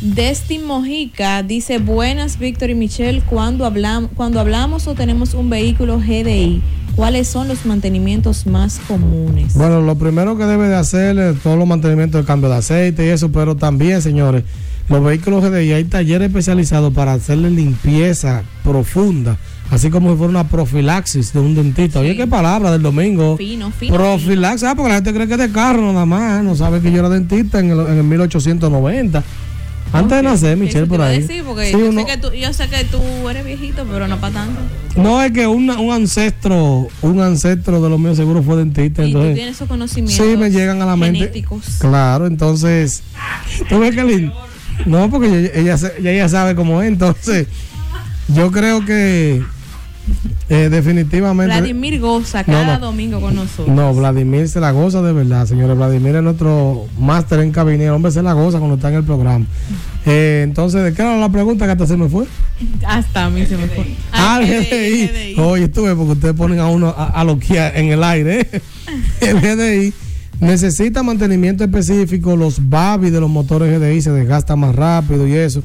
[0.01, 5.99] Desti Mojica dice, buenas Víctor y Michelle, cuando, hablam cuando hablamos o tenemos un vehículo
[5.99, 6.63] GDI,
[6.97, 9.55] ¿cuáles son los mantenimientos más comunes?
[9.55, 13.07] Bueno, lo primero que debe de hacer es todos los mantenimientos de cambio de aceite
[13.07, 14.45] y eso, pero también, señores,
[14.89, 19.39] los vehículos GDI hay talleres especializados para hacerle limpieza profunda,
[19.71, 22.01] así como si fuera una profilaxis de un dentista.
[22.01, 23.37] Oye, qué palabra del domingo.
[23.37, 23.95] Fino, fino.
[23.95, 26.93] Profilaxis, ah, porque la gente cree que es de carro nada más, no sabe que
[26.93, 29.25] yo era dentista en el, en el 1890.
[29.93, 31.21] Antes de nacer, Michelle, por ahí.
[31.21, 34.09] decir, porque Sí, yo, uno- sé que tú, yo sé que tú eres viejito, pero
[34.09, 34.61] no para tanto.
[34.97, 39.03] no es que una- un ancestro, un ancestro de los míos seguro fue dentista.
[39.05, 41.19] Y tú entonces, tienes esos conocimientos Sí, me llegan a la mente.
[41.21, 41.65] genéticos.
[41.79, 43.03] Claro, entonces,
[43.69, 44.35] ¿tú ves lindo?
[44.87, 47.47] No, porque ella, ella, ella sabe cómo es, entonces,
[48.29, 49.45] yo creo que
[50.49, 51.55] eh, definitivamente...
[51.55, 52.87] Vladimir goza cada no.
[52.87, 53.69] domingo con nosotros.
[53.69, 55.77] No, Vladimir se la goza de verdad, señores.
[55.77, 57.85] Vladimir es nuestro máster en cabina.
[57.85, 59.47] El hombre se la goza cuando está en el programa.
[60.07, 62.27] Eh, entonces, ¿de qué era la pregunta que hasta se me fue?
[62.87, 63.95] Hasta a mí se me fue.
[64.13, 65.41] Ah, el GDI, GDI.
[65.41, 68.41] Oye, estuve porque ustedes ponen a uno a, a loquear en el aire.
[68.41, 68.61] ¿eh?
[69.21, 69.93] El GDI
[70.41, 72.37] necesita mantenimiento específico.
[72.37, 75.63] Los BABI de los motores GDI se desgastan más rápido y eso.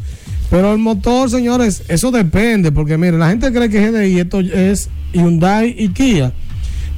[0.50, 2.72] Pero el motor, señores, eso depende.
[2.72, 6.34] Porque miren, la gente cree que GDI esto es Hyundai y Kia.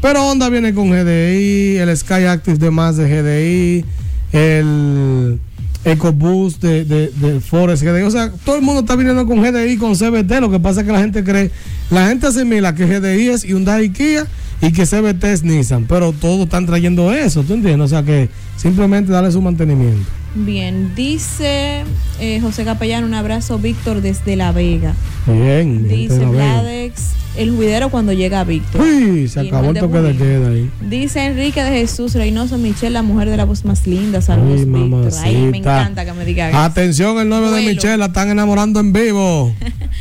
[0.02, 3.86] Pero Honda viene con GDI, el Sky Active de más de GDI,
[4.32, 5.39] el
[5.84, 8.04] EcoBoost de, de, de Forest GDI.
[8.04, 10.39] O sea, todo el mundo está viniendo con GDI, con CBT.
[10.39, 11.52] Lo que pasa es que la gente cree,
[11.91, 14.26] la gente asimila que GDI es Hyundai y Kia
[14.62, 15.86] y que CBT es Nissan.
[15.86, 17.86] Pero todos están trayendo eso, ¿tú entiendes?
[17.86, 20.09] O sea que simplemente darle su mantenimiento.
[20.34, 21.84] Bien, dice
[22.20, 24.93] eh, José Capellán, un abrazo Víctor desde La Vega.
[25.28, 26.26] Bien, gente Dice.
[26.26, 28.82] Vladex, el juidero cuando llega Víctor.
[28.82, 30.70] Uy, se acabó el toque de queda ahí.
[30.89, 34.22] Dice Enrique de Jesús Reynoso Michelle, la mujer de la voz más linda.
[34.22, 35.12] Saludos, Ay, Víctor.
[35.22, 36.57] Ay, me encanta que me diga eso.
[36.57, 37.62] Atención, el 9 de.
[37.68, 39.53] Michelle, la están enamorando en vivo.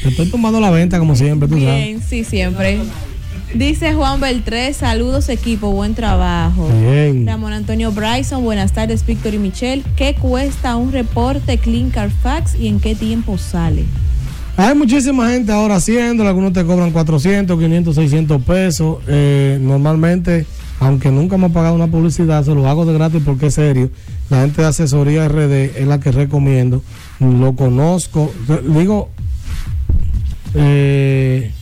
[0.02, 1.84] Te estoy tomando la venta como siempre, tú sabes.
[1.86, 2.78] Bien, sí, siempre.
[3.55, 6.68] Dice Juan Beltré, saludos equipo, buen trabajo.
[6.68, 7.26] Bien.
[7.26, 9.82] Ramón Antonio Bryson, buenas tardes, Víctor y Michelle.
[9.96, 13.86] ¿Qué cuesta un reporte Clean Carfax y en qué tiempo sale?
[14.57, 18.98] Hay muchísima gente ahora haciéndolo, algunos te cobran 400, 500, 600 pesos.
[19.09, 20.46] Eh, normalmente,
[20.78, 23.90] aunque nunca me ha pagado una publicidad, se lo hago de gratis porque es serio.
[24.28, 26.82] La gente de asesoría RD es la que recomiendo.
[27.18, 28.32] Lo conozco.
[28.68, 29.11] Digo,
[30.55, 31.53] eh,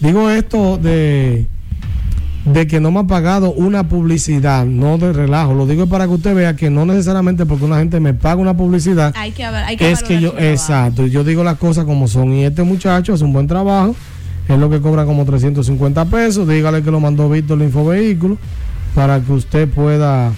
[0.00, 1.46] digo esto de,
[2.44, 5.54] de que no me ha pagado una publicidad, no de relajo.
[5.54, 8.56] Lo digo para que usted vea que no necesariamente porque una gente me paga una
[8.56, 12.32] publicidad Hay que, hay que es que yo, exacto, yo digo las cosas como son.
[12.32, 13.94] Y este muchacho hace un buen trabajo,
[14.48, 16.48] es lo que cobra como 350 pesos.
[16.48, 18.38] Dígale que lo mandó Víctor el Infovehículo
[18.94, 20.32] para que usted pueda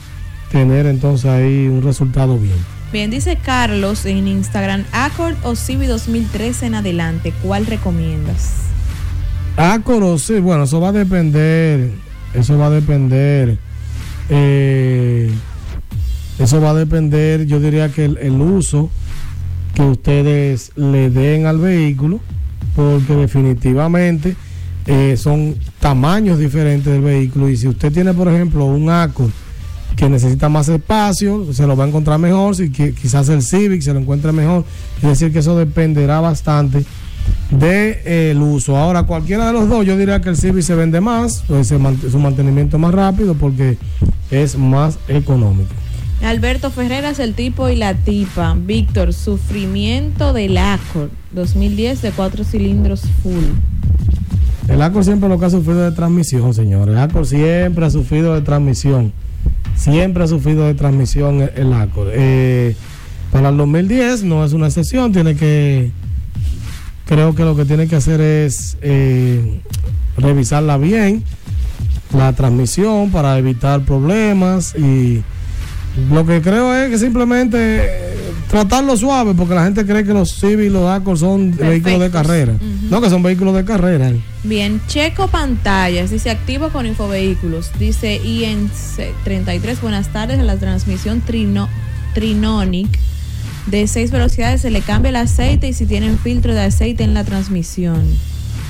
[0.51, 2.57] tener entonces ahí un resultado bien.
[2.93, 8.72] Bien, dice Carlos en Instagram, Accord o Civi 2013 en adelante, ¿cuál recomiendas?
[9.57, 11.91] Acoro, sí, bueno, eso va a depender,
[12.35, 13.59] eso va a depender,
[14.31, 15.31] eh,
[16.39, 18.91] eso va a depender, yo diría que el, uso
[19.75, 22.21] que ustedes le den al vehículo,
[22.75, 24.37] porque definitivamente
[24.87, 29.31] eh, son tamaños diferentes del vehículo y si usted tiene, por ejemplo, un Accord
[29.97, 33.83] que necesita más espacio, se lo va a encontrar mejor, si qui- quizás el Civic
[33.83, 34.65] se lo encuentre mejor,
[34.97, 36.87] es decir, que eso dependerá bastante
[37.51, 38.77] del uso.
[38.77, 42.19] Ahora, cualquiera de los dos, yo diría que el Civic se vende más, pues su
[42.19, 43.77] mantenimiento más rápido porque
[44.31, 45.71] es más económico.
[46.23, 48.57] Alberto Ferreras, el tipo y la tipa.
[48.57, 53.45] Víctor, sufrimiento del Accord 2010 de cuatro cilindros full.
[54.69, 56.95] El Accord siempre lo que ha sufrido de transmisión, señores.
[56.95, 59.13] El Accord siempre ha sufrido de transmisión.
[59.75, 62.11] Siempre ha sufrido de transmisión el, el Accord.
[62.13, 62.77] Eh,
[63.33, 65.91] para el 2010 no es una excepción, tiene que.
[67.13, 69.61] Creo que lo que tiene que hacer es eh,
[70.17, 71.23] revisarla bien,
[72.17, 74.75] la transmisión, para evitar problemas.
[74.75, 75.23] Y
[76.11, 78.15] lo que creo es que simplemente eh,
[78.49, 82.11] tratarlo suave, porque la gente cree que los Civic y los Accord son vehículos de
[82.11, 82.55] carrera.
[82.89, 84.11] No, que son vehículos de carrera.
[84.43, 91.69] Bien, checo pantallas, dice activo con infovehículos, dice IN33, buenas tardes, a la transmisión trino,
[92.15, 92.99] Trinonic
[93.67, 97.15] de seis velocidades se le cambia el aceite y si tienen filtro de aceite en
[97.15, 98.03] la transmisión.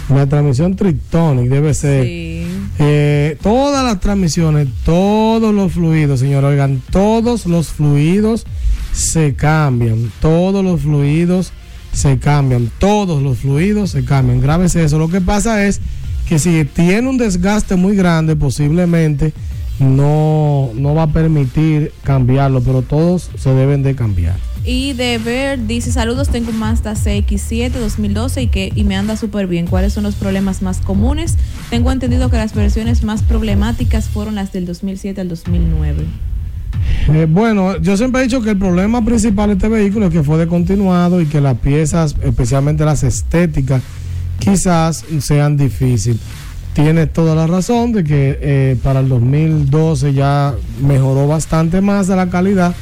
[0.09, 2.05] La transmisión Trictonic debe ser.
[2.05, 2.47] Sí.
[2.79, 8.45] eh, todas las transmisiones, todos los fluidos, señor, oigan, todos los fluidos
[8.93, 10.13] se cambian.
[10.21, 11.53] Todos los fluidos
[11.93, 12.71] se cambian.
[12.79, 14.41] Todos los fluidos se cambian.
[14.41, 14.99] Grábese eso.
[14.99, 15.81] Lo que pasa es
[16.29, 19.33] que si tiene un desgaste muy grande, posiblemente
[19.83, 24.37] no, no va a permitir cambiarlo, pero todos se deben de cambiar.
[24.65, 29.17] Y de ver, dice saludos, tengo un Mazda CX7 2012 y que y me anda
[29.17, 29.67] súper bien.
[29.67, 31.37] ¿Cuáles son los problemas más comunes?
[31.71, 36.05] Tengo entendido que las versiones más problemáticas fueron las del 2007 al 2009.
[37.09, 40.23] Eh, bueno, yo siempre he dicho que el problema principal de este vehículo es que
[40.23, 43.83] fue descontinuado y que las piezas, especialmente las estéticas,
[44.39, 46.21] quizás sean difíciles.
[46.75, 52.17] Tienes toda la razón de que eh, para el 2012 ya mejoró bastante más de
[52.17, 52.75] la calidad.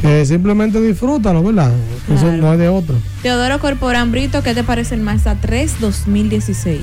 [0.00, 1.72] Que simplemente disfrútalo, ¿verdad?
[2.12, 2.94] Eso no es de otro.
[3.22, 6.80] Teodoro Corporán Brito, ¿qué te parece el Mazda 3 2016?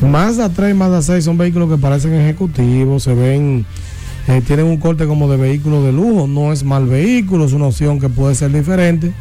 [0.00, 3.66] Mazda 3 y Mazda 6 son vehículos que parecen ejecutivos, se ven,
[4.28, 7.66] eh, tienen un corte como de vehículo de lujo, no es mal vehículo, es una
[7.66, 9.12] opción que puede ser diferente.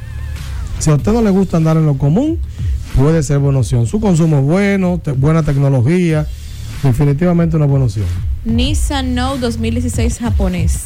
[0.80, 2.39] Si a usted no le gusta andar en lo común,
[2.95, 3.86] puede ser buena opción.
[3.88, 6.28] Su consumo es bueno, te- buena tecnología,
[6.84, 8.06] definitivamente una buena opción.
[8.46, 10.86] Nissan Note 2016 japonés.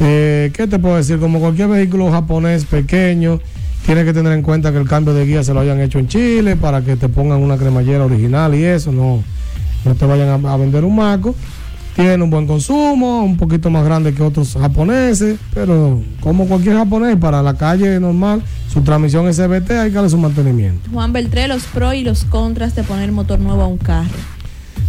[0.00, 1.18] Eh, ¿Qué te puedo decir?
[1.18, 3.40] Como cualquier vehículo japonés pequeño,
[3.86, 6.08] tiene que tener en cuenta que el cambio de guía se lo hayan hecho en
[6.08, 9.22] Chile para que te pongan una cremallera original y eso, no,
[9.84, 11.34] no te vayan a, a vender un maco.
[11.94, 17.16] Tiene un buen consumo, un poquito más grande que otros japoneses, pero como cualquier japonés,
[17.16, 20.90] para la calle normal, su transmisión SBT hay que darle su mantenimiento.
[20.92, 24.10] Juan Beltré, los pros y los contras de poner motor nuevo a un carro.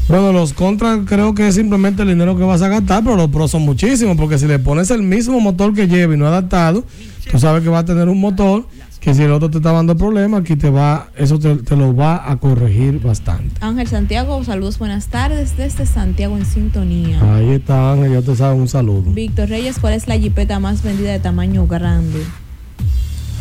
[0.08, 3.30] Bueno, los contras creo que es simplemente el dinero que vas a gastar, pero los
[3.30, 6.86] pros son muchísimos, porque si le pones el mismo motor que lleva y no adaptado,
[7.30, 8.66] tú sabes que va a tener un motor
[9.02, 11.94] que si el otro te está dando problemas, aquí te va, eso te, te lo
[11.94, 13.56] va a corregir bastante.
[13.60, 17.20] Ángel Santiago, saludos, buenas tardes desde Santiago en sintonía.
[17.36, 19.12] Ahí está Ángel, ya te sabes, un saludo.
[19.12, 22.20] Víctor Reyes, ¿cuál es la jipeta más vendida de tamaño grande?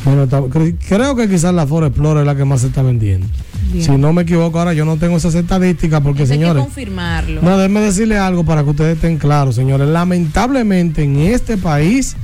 [0.07, 0.48] Bueno,
[0.88, 3.26] creo que quizás la Ford Explorer es la que más se está vendiendo.
[3.72, 3.84] Bien.
[3.84, 6.62] Si no me equivoco, ahora yo no tengo esas estadísticas porque, Eso hay que señores,
[6.64, 7.42] confirmarlo.
[7.42, 9.88] No, déjenme decirle algo para que ustedes estén claros, señores.
[9.88, 12.16] Lamentablemente en este país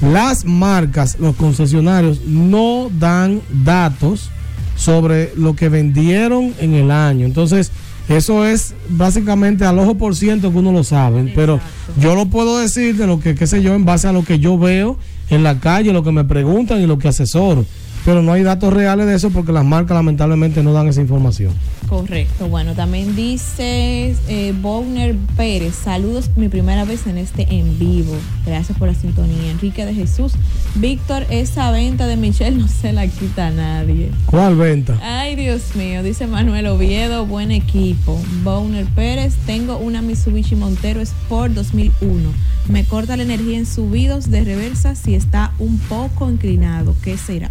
[0.00, 4.30] las marcas, los concesionarios no dan datos
[4.76, 7.24] sobre lo que vendieron en el año.
[7.26, 7.70] Entonces,
[8.08, 11.60] Eso es básicamente al ojo por ciento que uno lo sabe, pero
[12.00, 14.38] yo lo puedo decir de lo que, qué sé yo, en base a lo que
[14.38, 14.96] yo veo
[15.30, 17.64] en la calle, lo que me preguntan y lo que asesoro
[18.08, 21.52] pero no hay datos reales de eso porque las marcas lamentablemente no dan esa información.
[21.90, 22.48] Correcto.
[22.48, 28.14] Bueno, también dice eh, Bowner Pérez, saludos, mi primera vez en este en vivo.
[28.46, 29.50] Gracias por la sintonía.
[29.50, 30.32] Enrique de Jesús.
[30.76, 34.10] Víctor, esa venta de Michelle no se la quita a nadie.
[34.24, 34.98] ¿Cuál venta?
[35.02, 38.18] Ay, Dios mío, dice Manuel Oviedo, buen equipo.
[38.42, 42.30] Bowner Pérez, tengo una Mitsubishi Montero Sport 2001.
[42.70, 46.94] Me corta la energía en subidos de reversa si está un poco inclinado.
[47.02, 47.50] ¿Qué será?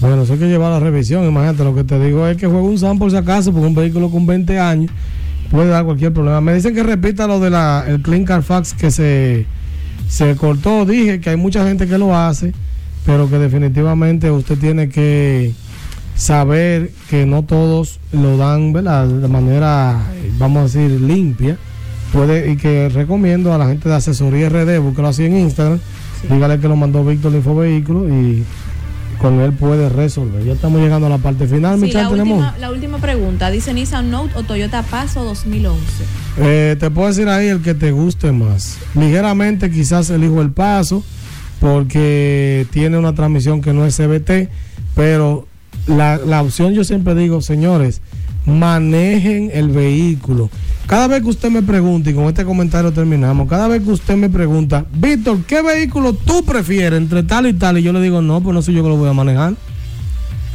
[0.00, 1.26] Bueno, eso hay que llevar a la revisión.
[1.26, 3.74] Imagínate, lo que te digo es que juega un SAM por si acaso, porque un
[3.74, 4.90] vehículo con 20 años
[5.50, 6.40] puede dar cualquier problema.
[6.40, 7.54] Me dicen que repita lo del
[7.86, 9.46] el Clean Carfax que se,
[10.08, 10.84] se cortó.
[10.84, 12.52] Dije que hay mucha gente que lo hace,
[13.06, 15.52] pero que definitivamente usted tiene que
[16.16, 19.06] saber que no todos lo dan ¿verdad?
[19.06, 20.00] de manera,
[20.38, 21.56] vamos a decir, limpia.
[22.12, 25.80] Puede, y que recomiendo a la gente de asesoría RD, búsquelo así en Instagram,
[26.30, 28.44] dígale que lo mandó Víctor Infovehículo y
[29.24, 30.44] con él puede resolver.
[30.44, 34.10] Ya estamos llegando a la parte final, sí, la, última, la última pregunta, dice Nissan
[34.10, 35.80] Note o Toyota Paso 2011.
[36.36, 38.76] Eh, te puedo decir ahí el que te guste más.
[38.94, 41.02] Ligeramente quizás elijo el Paso
[41.58, 44.50] porque tiene una transmisión que no es CBT,
[44.94, 45.46] pero
[45.86, 48.02] la, la opción yo siempre digo, señores,
[48.46, 50.50] manejen el vehículo.
[50.86, 54.16] Cada vez que usted me pregunte, y con este comentario terminamos, cada vez que usted
[54.16, 57.78] me pregunta, Víctor, ¿qué vehículo tú prefieres entre tal y tal?
[57.78, 59.54] Y yo le digo, no, pues no soy yo que lo voy a manejar.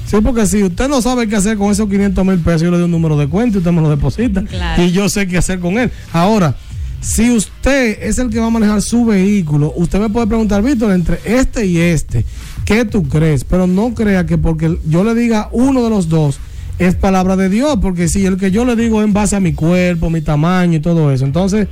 [0.05, 2.77] Sí, porque si usted no sabe qué hacer con esos 500 mil pesos, yo le
[2.77, 4.43] doy un número de cuenta y usted me lo deposita.
[4.77, 5.91] Y yo sé qué hacer con él.
[6.11, 6.55] Ahora,
[7.01, 10.91] si usted es el que va a manejar su vehículo, usted me puede preguntar, Víctor,
[10.91, 12.25] entre este y este,
[12.65, 13.43] ¿qué tú crees?
[13.43, 16.39] Pero no crea que porque yo le diga uno de los dos,
[16.79, 19.39] es palabra de Dios, porque si el que yo le digo es en base a
[19.39, 21.67] mi cuerpo, mi tamaño y todo eso, entonces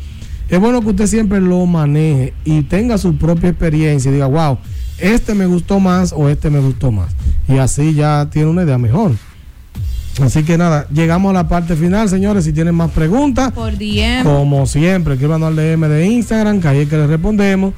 [0.50, 4.58] es bueno que usted siempre lo maneje y tenga su propia experiencia y diga, wow,
[4.98, 7.14] este me gustó más o este me gustó más.
[7.48, 9.14] Y así ya tiene una idea mejor.
[10.22, 12.46] Así que nada, llegamos a la parte final, señores.
[12.46, 14.24] Si tienen más preguntas, por DM.
[14.24, 17.74] como siempre, escriban al DM de Instagram, que ahí es que les respondemos.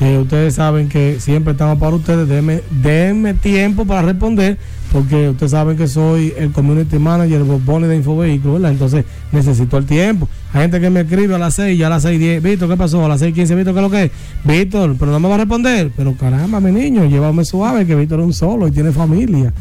[0.00, 2.26] Eh, ustedes saben que siempre estamos para ustedes.
[2.28, 4.58] Denme, denme tiempo para responder
[4.92, 8.72] porque ustedes saben que soy el community manager, el Bonnie de Infovehículos, ¿verdad?
[8.72, 10.28] Entonces necesito el tiempo.
[10.52, 12.76] Hay gente que me escribe a las 6, ya a las 6, 10, Víctor, ¿qué
[12.76, 13.04] pasó?
[13.04, 14.10] A las 6, 15, Víctor, ¿qué es lo que es?
[14.44, 15.92] Víctor, pero no me va a responder.
[15.96, 19.52] Pero caramba, mi niño, llévame suave, que Víctor es un solo y tiene familia.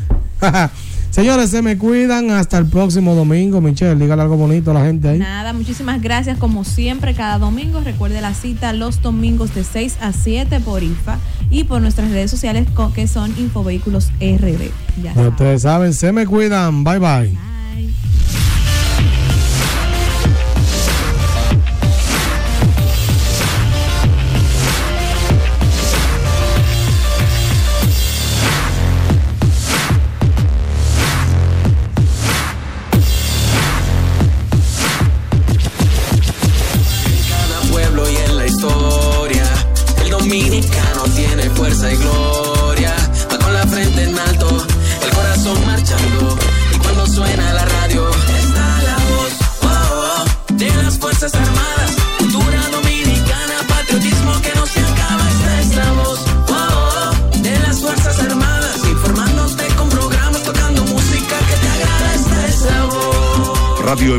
[1.09, 2.31] Señores, se me cuidan.
[2.31, 3.61] Hasta el próximo domingo.
[3.61, 5.19] Michelle, dígale algo bonito a la gente ahí.
[5.19, 6.37] Nada, muchísimas gracias.
[6.37, 7.81] Como siempre, cada domingo.
[7.81, 11.17] Recuerde la cita los domingos de 6 a 7 por IFA
[11.49, 14.71] y por nuestras redes sociales que son Infovehículos RD.
[15.03, 16.83] Ya ustedes saben, se me cuidan.
[16.83, 16.99] bye.
[16.99, 17.31] bye.
[17.77, 18.08] y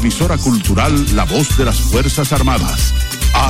[0.00, 2.94] Radioemisora Cultural La Voz de las Fuerzas Armadas.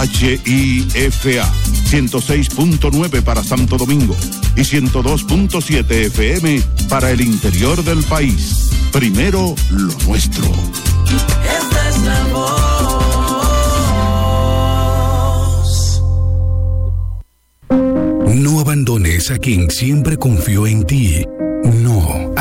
[0.02, 1.48] HIFA
[1.88, 4.16] 106.9 para Santo Domingo
[4.56, 8.68] y 102.7 FM para el interior del país.
[8.90, 10.44] Primero lo nuestro.
[11.06, 12.50] Esta es la voz.
[18.34, 21.24] No abandones a quien siempre confió en ti.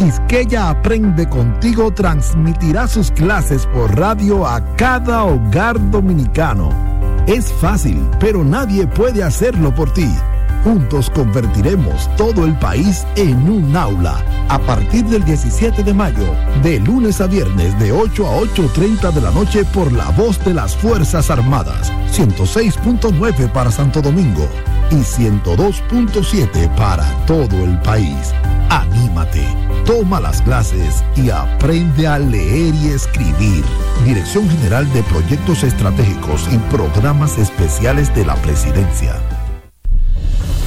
[0.00, 6.70] Quisqueya Aprende Contigo transmitirá sus clases por radio a cada hogar dominicano.
[7.26, 10.08] Es fácil, pero nadie puede hacerlo por ti.
[10.64, 14.24] Juntos convertiremos todo el país en un aula.
[14.48, 19.20] A partir del 17 de mayo, de lunes a viernes de 8 a 8.30 de
[19.20, 21.92] la noche por la voz de las Fuerzas Armadas.
[22.14, 24.48] 106.9 para Santo Domingo
[24.90, 28.32] y 102.7 para todo el país.
[28.70, 29.44] Anímate,
[29.84, 33.64] toma las clases y aprende a leer y escribir.
[34.04, 39.16] Dirección General de Proyectos Estratégicos y Programas Especiales de la Presidencia.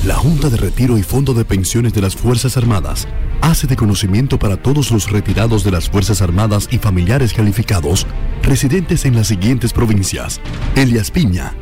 [0.05, 3.07] La Junta de Retiro y Fondo de Pensiones de las Fuerzas Armadas
[3.41, 8.05] hace de conocimiento para todos los retirados de las Fuerzas Armadas y familiares calificados
[8.41, 10.41] residentes en las siguientes provincias:
[10.75, 11.53] Elias Piña,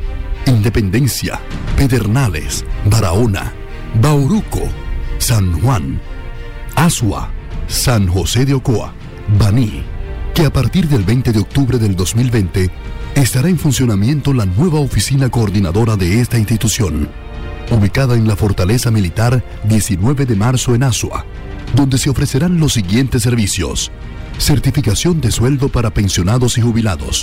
[0.46, 1.38] Independencia,
[1.76, 3.52] Pedernales, Barahona,
[4.00, 4.62] Bauruco,
[5.18, 6.00] San Juan,
[6.74, 7.30] Asua,
[7.72, 8.92] San José de Ocoa,
[9.38, 9.82] Baní,
[10.34, 12.70] que a partir del 20 de octubre del 2020
[13.14, 17.08] estará en funcionamiento la nueva oficina coordinadora de esta institución
[17.70, 21.24] ubicada en la Fortaleza Militar 19 de marzo en Asua,
[21.74, 23.90] donde se ofrecerán los siguientes servicios.
[24.36, 27.20] Certificación de sueldo para pensionados y jubilados.